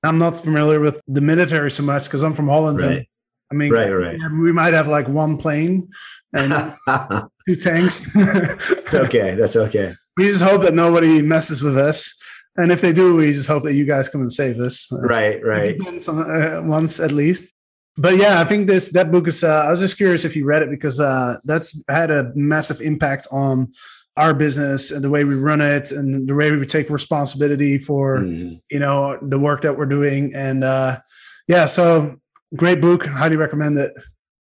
I'm 0.03 0.19
not 0.19 0.39
familiar 0.39 0.81
with 0.81 1.01
the 1.07 1.21
military 1.21 1.71
so 1.71 1.83
much 1.83 2.05
because 2.05 2.23
I'm 2.23 2.35
from 2.35 2.49
Holland. 2.49 2.81
Right. 2.81 2.91
And, 2.91 3.07
I 3.53 3.55
mean, 3.55 3.73
right, 3.73 3.91
right. 3.91 4.19
we 4.33 4.53
might 4.53 4.75
have 4.75 4.89
like 4.89 5.07
one 5.09 5.37
plane 5.37 5.89
and 6.33 6.75
two 7.47 7.57
tanks. 7.57 8.07
it's 8.15 8.95
okay. 8.95 9.35
That's 9.35 9.57
okay. 9.57 9.95
We 10.17 10.25
just 10.25 10.43
hope 10.43 10.63
that 10.63 10.75
nobody 10.75 11.23
messes 11.23 11.63
with 11.63 11.79
us. 11.79 12.15
And 12.57 12.71
if 12.71 12.81
they 12.81 12.93
do, 12.93 13.17
we 13.17 13.33
just 13.33 13.49
hope 13.49 13.63
that 13.65 13.75
you 13.75 13.85
guys 13.85 14.09
come 14.09 14.21
and 14.21 14.33
save 14.33 14.61
us. 14.61 14.89
Right, 14.93 15.45
right. 15.45 15.77
Some, 16.01 16.21
uh, 16.21 16.63
once 16.63 17.01
at 17.01 17.13
least 17.13 17.54
but 17.97 18.17
yeah, 18.17 18.41
I 18.41 18.45
think 18.45 18.67
this 18.67 18.93
that 18.93 19.13
book 19.13 19.29
is. 19.29 19.45
Uh, 19.45 19.65
I 19.67 19.71
was 19.71 19.81
just 19.81 19.97
curious 19.97 20.25
if 20.25 20.35
you 20.35 20.45
read 20.45 20.63
it 20.63 20.71
because 20.71 20.99
uh, 20.99 21.37
that's 21.45 21.85
had 21.89 22.11
a 22.11 22.33
massive 22.35 22.81
impact 22.81 23.29
on 23.31 23.73
our 24.17 24.35
business 24.35 24.91
and 24.91 25.03
the 25.03 25.11
way 25.11 25.25
we 25.25 25.35
run 25.35 25.61
it 25.61 25.91
and 25.91 26.29
the 26.29 26.35
way 26.35 26.53
we 26.53 26.67
take 26.67 26.89
responsibility 26.89 27.79
for 27.79 28.19
mm. 28.19 28.61
you 28.71 28.79
know 28.79 29.19
the 29.23 29.39
work 29.39 29.63
that 29.63 29.77
we're 29.77 29.87
doing. 29.87 30.35
And 30.35 30.65
uh, 30.65 30.99
yeah, 31.47 31.67
so 31.67 32.17
great 32.57 32.81
book. 32.81 33.07
Highly 33.07 33.37
recommend 33.37 33.79
it. 33.79 33.93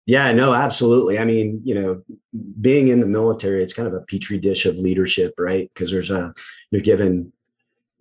Yeah, 0.07 0.33
no, 0.33 0.53
absolutely. 0.53 1.18
I 1.18 1.24
mean, 1.24 1.61
you 1.64 1.74
know, 1.74 2.03
being 2.61 2.88
in 2.88 3.00
the 3.00 3.07
military, 3.07 3.62
it's 3.62 3.72
kind 3.72 3.87
of 3.87 3.94
a 3.94 4.00
petri 4.00 4.38
dish 4.38 4.66
of 4.66 4.76
leadership, 4.76 5.35
right? 5.38 5.70
Because 5.72 5.90
there's 5.90 6.11
a 6.11 6.35
you're 6.70 6.83
given 6.83 7.33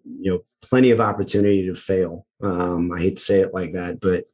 you 0.04 0.32
know 0.32 0.40
plenty 0.62 0.92
of 0.92 1.00
opportunity 1.00 1.66
to 1.68 1.76
fail. 1.76 2.26
Um, 2.42 2.92
I 2.92 3.00
hate 3.00 3.18
to 3.18 3.22
say 3.22 3.42
it 3.42 3.54
like 3.54 3.74
that, 3.74 4.02
but 4.02 4.26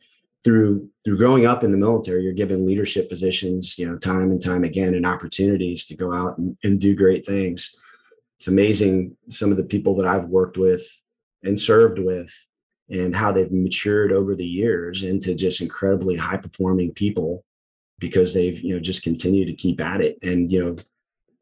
through 0.45 0.87
through 1.03 1.17
growing 1.17 1.45
up 1.45 1.63
in 1.63 1.71
the 1.71 1.77
military, 1.77 2.23
you're 2.23 2.31
given 2.31 2.65
leadership 2.65 3.09
positions, 3.09 3.77
you 3.77 3.85
know, 3.85 3.97
time 3.97 4.31
and 4.31 4.41
time 4.41 4.63
again, 4.63 4.93
and 4.93 5.05
opportunities 5.05 5.85
to 5.85 5.95
go 5.95 6.13
out 6.13 6.37
and, 6.37 6.55
and 6.63 6.79
do 6.79 6.95
great 6.95 7.25
things. 7.25 7.75
It's 8.37 8.47
amazing 8.47 9.17
some 9.27 9.51
of 9.51 9.57
the 9.57 9.63
people 9.63 9.95
that 9.95 10.05
I've 10.05 10.25
worked 10.25 10.57
with 10.57 10.87
and 11.43 11.59
served 11.59 11.99
with, 11.99 12.31
and 12.89 13.15
how 13.15 13.31
they've 13.31 13.51
matured 13.51 14.11
over 14.11 14.35
the 14.35 14.45
years 14.45 15.03
into 15.03 15.33
just 15.33 15.61
incredibly 15.61 16.15
high 16.15 16.37
performing 16.37 16.93
people 16.93 17.43
because 17.99 18.33
they've 18.33 18.59
you 18.61 18.75
know 18.75 18.79
just 18.79 19.03
continued 19.03 19.47
to 19.47 19.53
keep 19.53 19.81
at 19.81 20.01
it 20.01 20.17
and 20.21 20.51
you 20.51 20.63
know 20.63 20.75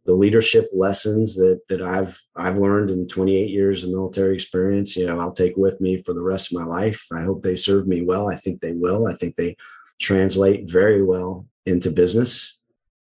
the 0.05 0.13
leadership 0.13 0.69
lessons 0.73 1.35
that 1.35 1.61
that 1.69 1.81
I've 1.81 2.19
I've 2.35 2.57
learned 2.57 2.91
in 2.91 3.07
28 3.07 3.49
years 3.49 3.83
of 3.83 3.91
military 3.91 4.33
experience, 4.33 4.97
you 4.97 5.05
know, 5.05 5.19
I'll 5.19 5.31
take 5.31 5.55
with 5.55 5.79
me 5.79 5.97
for 5.97 6.13
the 6.13 6.21
rest 6.21 6.51
of 6.51 6.59
my 6.59 6.65
life. 6.65 7.05
I 7.13 7.21
hope 7.21 7.41
they 7.41 7.55
serve 7.55 7.87
me 7.87 8.01
well. 8.01 8.29
I 8.29 8.35
think 8.35 8.59
they 8.59 8.73
will. 8.73 9.07
I 9.07 9.13
think 9.13 9.35
they 9.35 9.55
translate 9.99 10.69
very 10.69 11.03
well 11.03 11.47
into 11.65 11.91
business. 11.91 12.59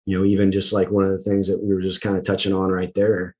You 0.05 0.19
know, 0.19 0.25
even 0.25 0.51
just 0.51 0.71
like 0.71 0.89
one 0.89 1.03
of 1.03 1.11
the 1.11 1.19
things 1.19 1.47
that 1.47 1.61
we 1.61 1.73
were 1.73 1.81
just 1.81 2.01
kind 2.01 2.17
of 2.17 2.23
touching 2.23 2.53
on 2.53 2.71
right 2.71 2.93
there 2.93 3.35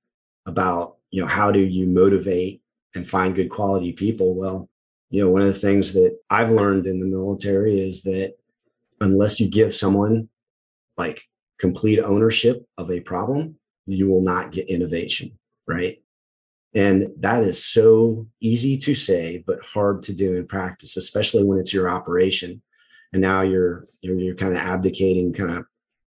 about, 0.45 0.97
you 1.11 1.21
know, 1.21 1.27
how 1.27 1.51
do 1.51 1.59
you 1.59 1.87
motivate 1.87 2.61
and 2.95 3.07
find 3.07 3.35
good 3.35 3.49
quality 3.49 3.93
people? 3.93 4.35
Well, 4.35 4.69
you 5.11 5.23
know, 5.23 5.29
one 5.29 5.41
of 5.41 5.47
the 5.47 5.53
things 5.53 5.93
that 5.93 6.17
I've 6.29 6.49
learned 6.49 6.87
in 6.87 6.99
the 6.99 7.05
military 7.05 7.87
is 7.87 8.01
that 8.03 8.33
unless 8.99 9.39
you 9.39 9.47
give 9.47 9.75
someone 9.75 10.27
like 10.97 11.27
complete 11.59 11.99
ownership 11.99 12.65
of 12.77 12.91
a 12.91 12.99
problem, 12.99 13.55
you 13.85 14.07
will 14.07 14.21
not 14.21 14.51
get 14.51 14.69
innovation, 14.69 15.37
right? 15.67 16.01
And 16.73 17.07
that 17.19 17.43
is 17.43 17.63
so 17.63 18.27
easy 18.41 18.77
to 18.79 18.93
say, 18.93 19.43
but 19.47 19.63
hard 19.63 20.03
to 20.03 20.13
do 20.13 20.33
in 20.33 20.45
practice, 20.45 20.97
especially 20.97 21.43
when 21.43 21.57
it's 21.57 21.73
your 21.73 21.89
operation. 21.89 22.61
And 23.13 23.21
now 23.21 23.41
you're 23.41 23.87
you're, 24.01 24.19
you're 24.19 24.35
kind 24.35 24.53
of 24.53 24.59
abdicating, 24.59 25.31
kind 25.31 25.51
of 25.51 25.65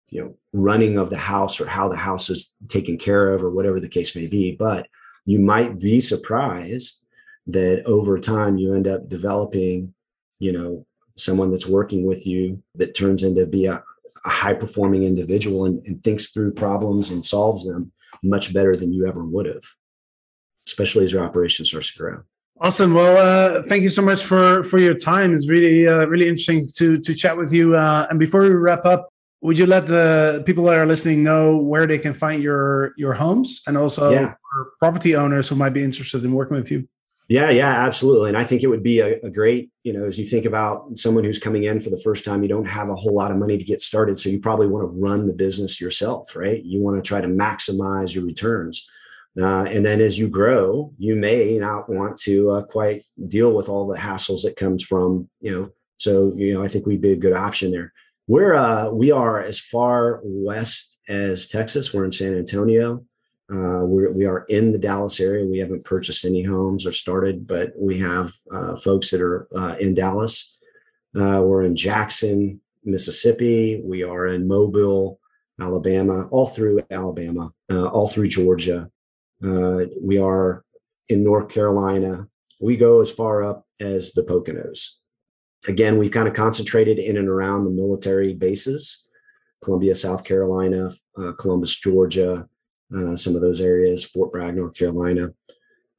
you 0.09 0.23
know, 0.23 0.37
running 0.53 0.99
of 0.99 1.11
the 1.11 1.17
house 1.17 1.61
or 1.61 1.67
how 1.67 1.89
the 1.89 1.97
house 1.97 2.31
is 2.31 2.57
taken 2.69 2.97
care 2.99 3.33
of, 3.33 3.43
or 3.43 3.51
whatever 3.51 3.81
the 3.81 3.89
case 3.89 4.17
may 4.17 4.27
be. 4.27 4.53
But 4.53 4.89
you 5.25 5.39
might 5.39 5.79
be 5.79 6.01
surprised 6.01 7.07
that 7.49 7.85
over 7.85 8.19
time 8.19 8.59
you 8.59 8.75
end 8.75 8.89
up 8.89 9.09
developing, 9.09 9.95
you 10.39 10.53
know, 10.53 10.87
someone 11.17 11.51
that's 11.51 11.67
working 11.67 12.05
with 12.05 12.27
you 12.27 12.63
that 12.75 12.97
turns 12.97 13.23
into 13.23 13.47
be 13.47 13.67
a, 13.67 13.83
a 14.27 14.31
high 14.31 14.55
performing 14.55 15.05
individual 15.05 15.65
and, 15.65 15.81
and 15.87 16.03
thinks 16.05 16.31
through 16.31 16.53
problems 16.53 17.11
and 17.11 17.25
solves 17.25 17.65
them 17.65 17.93
much 18.23 18.53
better 18.53 18.75
than 18.77 18.93
you 18.93 19.07
ever 19.07 19.25
would 19.25 19.47
have, 19.47 19.65
especially 20.67 21.05
as 21.05 21.13
your 21.13 21.23
operation 21.23 21.65
starts 21.65 21.93
to 21.93 21.99
grow. 21.99 22.19
Awesome. 22.61 22.95
Well, 22.95 23.17
uh, 23.19 23.63
thank 23.69 23.83
you 23.83 23.91
so 23.91 24.03
much 24.03 24.25
for 24.25 24.63
for 24.63 24.79
your 24.79 24.95
time. 24.95 25.35
It's 25.35 25.49
really 25.49 25.87
uh, 25.87 26.07
really 26.07 26.27
interesting 26.27 26.67
to 26.77 26.99
to 26.99 27.15
chat 27.15 27.37
with 27.37 27.53
you. 27.53 27.77
Uh, 27.77 28.07
and 28.11 28.19
before 28.19 28.43
we 28.43 28.49
wrap 28.51 28.85
up, 28.87 29.09
would 29.43 29.59
you 29.59 29.67
let 29.67 29.87
the 29.87 30.43
people 30.47 30.65
that 30.65 30.75
are 30.75 30.87
listening 30.87 31.23
know 31.23 31.59
where 31.59 31.87
they 31.87 31.99
can 31.99 32.15
find 32.15 32.43
your 32.43 32.95
your 32.97 33.13
homes 33.13 33.63
and 33.67 33.77
also 33.77 34.11
Yeah. 34.11 34.35
property 34.79 35.15
owners 35.15 35.49
who 35.51 35.57
might 35.57 35.75
be 35.75 35.83
interested 35.83 36.25
in 36.25 36.33
working 36.33 36.57
with 36.57 36.71
you? 36.71 36.89
Yeah, 37.29 37.51
yeah, 37.51 37.85
absolutely. 37.85 38.29
And 38.29 38.39
I 38.39 38.45
think 38.45 38.63
it 38.63 38.69
would 38.69 38.85
be 38.85 39.01
a, 39.01 39.19
a 39.21 39.31
great, 39.31 39.71
you 39.83 39.93
know, 39.93 40.05
as 40.05 40.17
you 40.17 40.25
think 40.25 40.45
about 40.45 40.97
someone 40.97 41.25
who's 41.25 41.41
coming 41.41 41.65
in 41.65 41.81
for 41.81 41.91
the 41.91 42.01
first 42.01 42.25
time, 42.25 42.43
you 42.43 42.49
don't 42.49 42.69
have 42.69 42.89
a 42.89 42.95
whole 42.95 43.15
lot 43.15 43.33
of 43.33 43.37
money 43.37 43.59
to 43.59 43.65
get 43.65 43.81
started. 43.81 44.19
So 44.19 44.29
you 44.29 44.39
probably 44.39 44.69
want 44.69 44.85
to 44.85 45.01
run 45.01 45.27
the 45.27 45.35
business 45.35 45.81
yourself, 45.81 46.37
right? 46.37 46.63
You 46.65 46.81
want 46.81 46.97
to 46.97 47.07
try 47.07 47.21
to 47.21 47.27
maximize 47.27 48.15
your 48.15 48.25
returns. 48.25 48.89
Uh, 49.39 49.65
and 49.65 49.85
then 49.85 50.01
as 50.01 50.19
you 50.19 50.29
grow, 50.29 50.93
you 50.99 51.17
may 51.17 51.59
not 51.59 51.89
want 51.91 52.17
to 52.19 52.51
uh, 52.51 52.63
quite 52.63 53.03
deal 53.27 53.53
with 53.53 53.69
all 53.69 53.87
the 53.87 53.99
hassles 53.99 54.43
that 54.43 54.57
comes 54.57 54.85
from, 54.85 55.29
you 55.41 55.51
know, 55.51 55.69
so, 55.97 56.33
you 56.37 56.55
know, 56.55 56.63
I 56.63 56.69
think 56.69 56.87
we'd 56.87 57.01
be 57.01 57.13
a 57.13 57.17
good 57.17 57.33
option 57.33 57.71
there. 57.73 57.93
We're, 58.29 58.55
uh, 58.55 58.91
we 58.91 59.11
are 59.11 59.41
as 59.41 59.59
far 59.59 60.21
west 60.23 60.99
as 61.09 61.49
Texas. 61.49 61.93
We're 61.93 62.05
in 62.05 62.13
San 62.13 62.37
Antonio. 62.37 63.05
Uh, 63.51 63.85
we're, 63.85 64.11
we 64.13 64.27
are 64.27 64.45
in 64.49 64.73
the 64.73 64.79
Dallas 64.79 65.21
area. 65.21 65.47
We 65.47 65.59
haven't 65.59 65.85
purchased 65.85 66.25
any 66.25 66.43
homes 66.43 66.85
or 66.85 66.93
started, 66.93 67.47
but 67.47 67.73
we 67.79 67.99
have 67.99 68.33
uh, 68.51 68.77
folks 68.77 69.11
that 69.11 69.21
are 69.21 69.47
uh, 69.55 69.77
in 69.79 69.95
Dallas. 69.95 70.59
Uh, 71.15 71.43
we're 71.45 71.63
in 71.63 71.77
Jackson, 71.77 72.61
Mississippi. 72.85 73.81
We 73.85 74.03
are 74.03 74.27
in 74.27 74.49
Mobile, 74.49 75.21
Alabama, 75.61 76.27
all 76.31 76.47
through 76.47 76.83
Alabama, 76.91 77.53
uh, 77.71 77.87
all 77.87 78.09
through 78.09 78.27
Georgia. 78.27 78.91
Uh, 79.43 79.85
we 80.03 80.19
are 80.19 80.65
in 81.09 81.23
North 81.23 81.49
Carolina. 81.49 82.27
We 82.61 82.77
go 82.77 83.01
as 83.01 83.13
far 83.13 83.45
up 83.45 83.65
as 83.79 84.13
the 84.13 84.25
Poconos. 84.25 84.97
Again, 85.69 85.99
we've 85.99 86.11
kind 86.11 86.27
of 86.27 86.35
concentrated 86.35 86.99
in 86.99 87.17
and 87.17 87.29
around 87.29 87.65
the 87.65 87.71
military 87.71 88.35
bases 88.35 89.05
Columbia, 89.63 89.95
South 89.95 90.23
Carolina, 90.23 90.91
Columbus, 91.39 91.75
Georgia, 91.81 92.47
uh, 92.95 93.17
some 93.17 93.35
of 93.35 93.41
those 93.41 93.61
areas, 93.61 94.05
Fort 94.05 94.31
Bragg, 94.33 94.57
North 94.57 94.77
Carolina. 94.77 95.33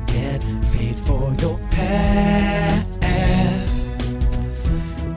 Get 0.06 0.46
paid 0.72 0.96
for 0.96 1.34
your 1.40 1.58
pad. 1.72 2.86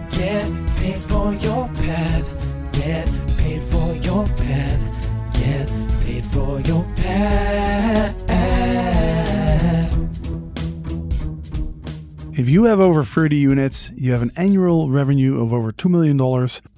Get 0.10 0.50
paid 0.78 1.00
for 1.02 1.34
your 1.36 1.70
pad. 1.76 2.24
Get 2.72 3.06
paid 3.38 3.62
for 3.62 3.96
your 3.98 4.26
pad. 4.26 4.80
Get 5.36 5.87
for 6.22 6.60
your 6.62 6.84
pad. 6.96 8.16
If 12.38 12.48
you 12.48 12.66
have 12.66 12.80
over 12.80 13.04
30 13.04 13.36
units, 13.36 13.92
you 13.96 14.12
have 14.12 14.22
an 14.22 14.32
annual 14.36 14.92
revenue 14.92 15.42
of 15.42 15.52
over 15.52 15.72
$2 15.72 15.90
million, 15.90 16.22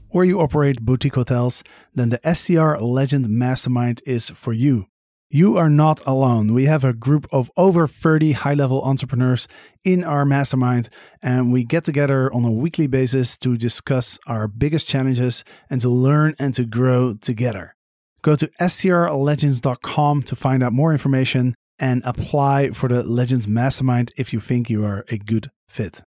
or 0.09 0.23
you 0.23 0.39
operate 0.39 0.81
boutique 0.81 1.15
hotels, 1.15 1.65
then 1.93 2.09
the 2.09 2.33
STR 2.33 2.77
Legend 2.77 3.27
Mastermind 3.29 4.01
is 4.05 4.29
for 4.29 4.53
you. 4.53 4.85
You 5.29 5.57
are 5.57 5.69
not 5.69 6.01
alone. 6.07 6.53
We 6.53 6.63
have 6.65 6.85
a 6.85 6.93
group 6.93 7.27
of 7.31 7.51
over 7.57 7.87
30 7.87 8.31
high 8.31 8.53
level 8.53 8.81
entrepreneurs 8.83 9.49
in 9.83 10.03
our 10.05 10.23
mastermind, 10.23 10.89
and 11.21 11.51
we 11.51 11.65
get 11.65 11.83
together 11.83 12.33
on 12.33 12.45
a 12.45 12.51
weekly 12.51 12.87
basis 12.87 13.37
to 13.39 13.57
discuss 13.57 14.17
our 14.27 14.47
biggest 14.47 14.87
challenges 14.87 15.43
and 15.69 15.81
to 15.81 15.89
learn 15.89 16.35
and 16.39 16.53
to 16.53 16.63
grow 16.63 17.15
together. 17.15 17.75
Go 18.21 18.35
to 18.35 18.47
strlegends.com 18.59 20.23
to 20.23 20.35
find 20.35 20.63
out 20.63 20.73
more 20.73 20.91
information 20.91 21.55
and 21.79 22.01
apply 22.05 22.71
for 22.71 22.89
the 22.89 23.03
Legends 23.03 23.47
Mastermind 23.47 24.11
if 24.17 24.33
you 24.33 24.39
think 24.39 24.69
you 24.69 24.83
are 24.83 25.05
a 25.09 25.17
good 25.17 25.49
fit. 25.67 26.01